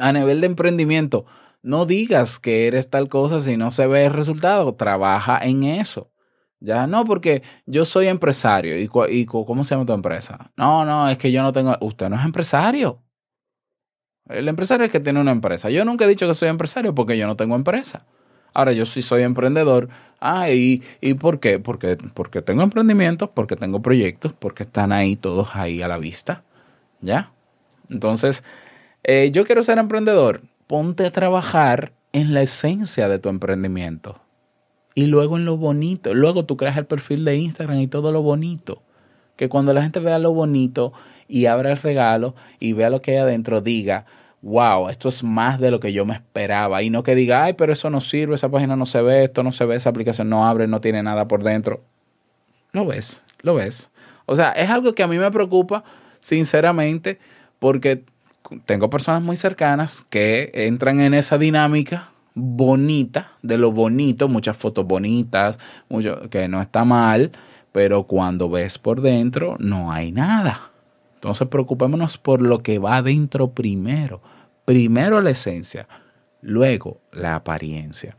A 0.00 0.12
nivel 0.12 0.40
de 0.40 0.48
emprendimiento, 0.48 1.26
no 1.62 1.86
digas 1.86 2.40
que 2.40 2.66
eres 2.66 2.90
tal 2.90 3.08
cosa 3.08 3.40
si 3.40 3.56
no 3.56 3.70
se 3.70 3.86
ve 3.86 4.06
el 4.06 4.12
resultado, 4.12 4.74
trabaja 4.74 5.38
en 5.38 5.62
eso. 5.62 6.10
Ya 6.58 6.86
no, 6.86 7.04
porque 7.04 7.42
yo 7.66 7.84
soy 7.84 8.06
empresario. 8.06 8.78
¿Y, 8.78 8.88
y 9.10 9.26
cómo 9.26 9.64
se 9.64 9.74
llama 9.74 9.86
tu 9.86 9.92
empresa? 9.92 10.52
No, 10.56 10.84
no, 10.84 11.08
es 11.08 11.18
que 11.18 11.32
yo 11.32 11.42
no 11.42 11.52
tengo. 11.52 11.76
Usted 11.80 12.08
no 12.08 12.16
es 12.16 12.24
empresario. 12.24 13.02
El 14.28 14.48
empresario 14.48 14.86
es 14.86 14.92
que 14.92 15.00
tiene 15.00 15.20
una 15.20 15.32
empresa. 15.32 15.70
Yo 15.70 15.84
nunca 15.84 16.04
he 16.04 16.08
dicho 16.08 16.26
que 16.26 16.34
soy 16.34 16.48
empresario 16.48 16.94
porque 16.94 17.18
yo 17.18 17.26
no 17.26 17.36
tengo 17.36 17.56
empresa. 17.56 18.04
Ahora, 18.54 18.72
yo 18.72 18.84
sí 18.86 19.02
soy 19.02 19.22
emprendedor. 19.22 19.88
Ah, 20.20 20.50
¿y, 20.50 20.82
por 21.18 21.40
qué? 21.40 21.58
Porque, 21.58 21.96
porque 22.14 22.42
tengo 22.42 22.62
emprendimientos, 22.62 23.30
porque 23.30 23.56
tengo 23.56 23.80
proyectos, 23.80 24.32
porque 24.38 24.64
están 24.64 24.92
ahí 24.92 25.16
todos 25.16 25.50
ahí 25.54 25.82
a 25.82 25.88
la 25.88 25.98
vista. 25.98 26.44
¿Ya? 27.00 27.32
Entonces, 27.88 28.44
eh, 29.04 29.30
yo 29.32 29.44
quiero 29.44 29.62
ser 29.62 29.78
emprendedor. 29.78 30.42
Ponte 30.66 31.06
a 31.06 31.10
trabajar 31.10 31.92
en 32.12 32.34
la 32.34 32.42
esencia 32.42 33.08
de 33.08 33.18
tu 33.18 33.28
emprendimiento. 33.28 34.20
Y 34.94 35.06
luego 35.06 35.36
en 35.36 35.46
lo 35.46 35.56
bonito. 35.56 36.12
Luego 36.14 36.44
tú 36.44 36.56
creas 36.56 36.76
el 36.76 36.86
perfil 36.86 37.24
de 37.24 37.36
Instagram 37.36 37.78
y 37.78 37.86
todo 37.86 38.12
lo 38.12 38.22
bonito. 38.22 38.82
Que 39.36 39.48
cuando 39.48 39.72
la 39.72 39.82
gente 39.82 39.98
vea 39.98 40.18
lo 40.18 40.32
bonito 40.32 40.92
y 41.32 41.46
abra 41.46 41.70
el 41.70 41.78
regalo 41.78 42.34
y 42.60 42.74
vea 42.74 42.90
lo 42.90 43.00
que 43.00 43.12
hay 43.12 43.16
adentro, 43.16 43.62
diga, 43.62 44.04
wow, 44.42 44.90
esto 44.90 45.08
es 45.08 45.24
más 45.24 45.58
de 45.58 45.70
lo 45.70 45.80
que 45.80 45.94
yo 45.94 46.04
me 46.04 46.12
esperaba. 46.12 46.82
Y 46.82 46.90
no 46.90 47.02
que 47.02 47.14
diga, 47.14 47.42
ay, 47.44 47.54
pero 47.54 47.72
eso 47.72 47.88
no 47.88 48.02
sirve, 48.02 48.34
esa 48.34 48.50
página 48.50 48.76
no 48.76 48.84
se 48.84 49.00
ve, 49.00 49.24
esto 49.24 49.42
no 49.42 49.50
se 49.50 49.64
ve, 49.64 49.76
esa 49.76 49.88
aplicación 49.88 50.28
no 50.28 50.46
abre, 50.46 50.66
no 50.66 50.82
tiene 50.82 51.02
nada 51.02 51.26
por 51.28 51.42
dentro. 51.42 51.80
Lo 52.72 52.84
ves, 52.84 53.24
lo 53.40 53.54
ves. 53.54 53.90
O 54.26 54.36
sea, 54.36 54.50
es 54.50 54.68
algo 54.68 54.94
que 54.94 55.02
a 55.02 55.08
mí 55.08 55.16
me 55.16 55.30
preocupa, 55.30 55.84
sinceramente, 56.20 57.18
porque 57.58 58.04
tengo 58.66 58.90
personas 58.90 59.22
muy 59.22 59.38
cercanas 59.38 60.04
que 60.10 60.50
entran 60.52 61.00
en 61.00 61.14
esa 61.14 61.38
dinámica 61.38 62.10
bonita, 62.34 63.32
de 63.40 63.56
lo 63.56 63.72
bonito, 63.72 64.28
muchas 64.28 64.58
fotos 64.58 64.86
bonitas, 64.86 65.58
mucho, 65.88 66.28
que 66.28 66.46
no 66.48 66.60
está 66.60 66.84
mal, 66.84 67.32
pero 67.72 68.02
cuando 68.02 68.50
ves 68.50 68.76
por 68.76 69.00
dentro 69.00 69.56
no 69.58 69.90
hay 69.92 70.12
nada. 70.12 70.71
Entonces 71.22 71.46
preocupémonos 71.46 72.18
por 72.18 72.42
lo 72.42 72.64
que 72.64 72.80
va 72.80 72.96
adentro 72.96 73.52
primero. 73.52 74.20
Primero 74.64 75.20
la 75.20 75.30
esencia, 75.30 75.86
luego 76.40 76.98
la 77.12 77.36
apariencia. 77.36 78.16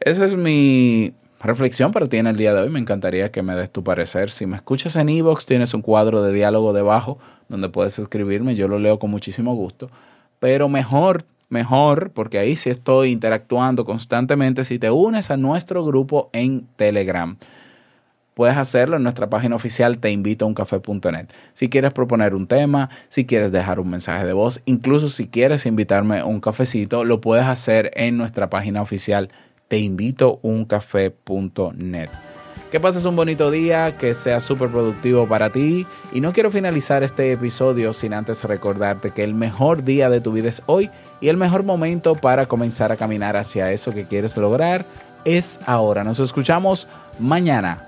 Esa 0.00 0.24
es 0.24 0.34
mi 0.34 1.12
reflexión 1.40 1.92
para 1.92 2.06
ti 2.06 2.16
en 2.16 2.26
el 2.26 2.38
día 2.38 2.54
de 2.54 2.62
hoy. 2.62 2.70
Me 2.70 2.78
encantaría 2.78 3.30
que 3.30 3.42
me 3.42 3.54
des 3.54 3.70
tu 3.70 3.84
parecer. 3.84 4.30
Si 4.30 4.46
me 4.46 4.56
escuchas 4.56 4.96
en 4.96 5.10
Evox, 5.10 5.44
tienes 5.44 5.74
un 5.74 5.82
cuadro 5.82 6.22
de 6.22 6.32
diálogo 6.32 6.72
debajo 6.72 7.18
donde 7.50 7.68
puedes 7.68 7.98
escribirme. 7.98 8.54
Yo 8.54 8.66
lo 8.66 8.78
leo 8.78 8.98
con 8.98 9.10
muchísimo 9.10 9.54
gusto. 9.54 9.90
Pero 10.38 10.70
mejor, 10.70 11.24
mejor, 11.50 12.12
porque 12.12 12.38
ahí 12.38 12.56
sí 12.56 12.70
estoy 12.70 13.10
interactuando 13.10 13.84
constantemente. 13.84 14.64
Si 14.64 14.78
te 14.78 14.90
unes 14.90 15.30
a 15.30 15.36
nuestro 15.36 15.84
grupo 15.84 16.30
en 16.32 16.66
Telegram 16.76 17.36
puedes 18.38 18.56
hacerlo 18.56 18.96
en 18.96 19.02
nuestra 19.02 19.28
página 19.28 19.56
oficial 19.56 19.98
teinvitouncafe.net. 19.98 21.26
Si 21.54 21.68
quieres 21.68 21.92
proponer 21.92 22.36
un 22.36 22.46
tema, 22.46 22.88
si 23.08 23.26
quieres 23.26 23.50
dejar 23.50 23.80
un 23.80 23.90
mensaje 23.90 24.24
de 24.24 24.32
voz, 24.32 24.62
incluso 24.64 25.08
si 25.08 25.26
quieres 25.26 25.66
invitarme 25.66 26.20
a 26.20 26.24
un 26.24 26.38
cafecito, 26.38 27.04
lo 27.04 27.20
puedes 27.20 27.46
hacer 27.46 27.90
en 27.94 28.16
nuestra 28.16 28.48
página 28.48 28.80
oficial 28.80 29.28
teinvitouncafe.net. 29.66 32.10
Que 32.70 32.78
pases 32.78 33.04
un 33.06 33.16
bonito 33.16 33.50
día, 33.50 33.96
que 33.96 34.14
sea 34.14 34.38
súper 34.38 34.70
productivo 34.70 35.26
para 35.26 35.50
ti. 35.50 35.84
Y 36.12 36.20
no 36.20 36.32
quiero 36.32 36.52
finalizar 36.52 37.02
este 37.02 37.32
episodio 37.32 37.92
sin 37.92 38.14
antes 38.14 38.44
recordarte 38.44 39.10
que 39.10 39.24
el 39.24 39.34
mejor 39.34 39.82
día 39.82 40.08
de 40.10 40.20
tu 40.20 40.30
vida 40.30 40.48
es 40.48 40.62
hoy 40.66 40.90
y 41.20 41.26
el 41.26 41.38
mejor 41.38 41.64
momento 41.64 42.14
para 42.14 42.46
comenzar 42.46 42.92
a 42.92 42.96
caminar 42.96 43.36
hacia 43.36 43.72
eso 43.72 43.92
que 43.92 44.06
quieres 44.06 44.36
lograr 44.36 44.86
es 45.24 45.58
ahora. 45.66 46.04
Nos 46.04 46.20
escuchamos 46.20 46.86
mañana 47.18 47.87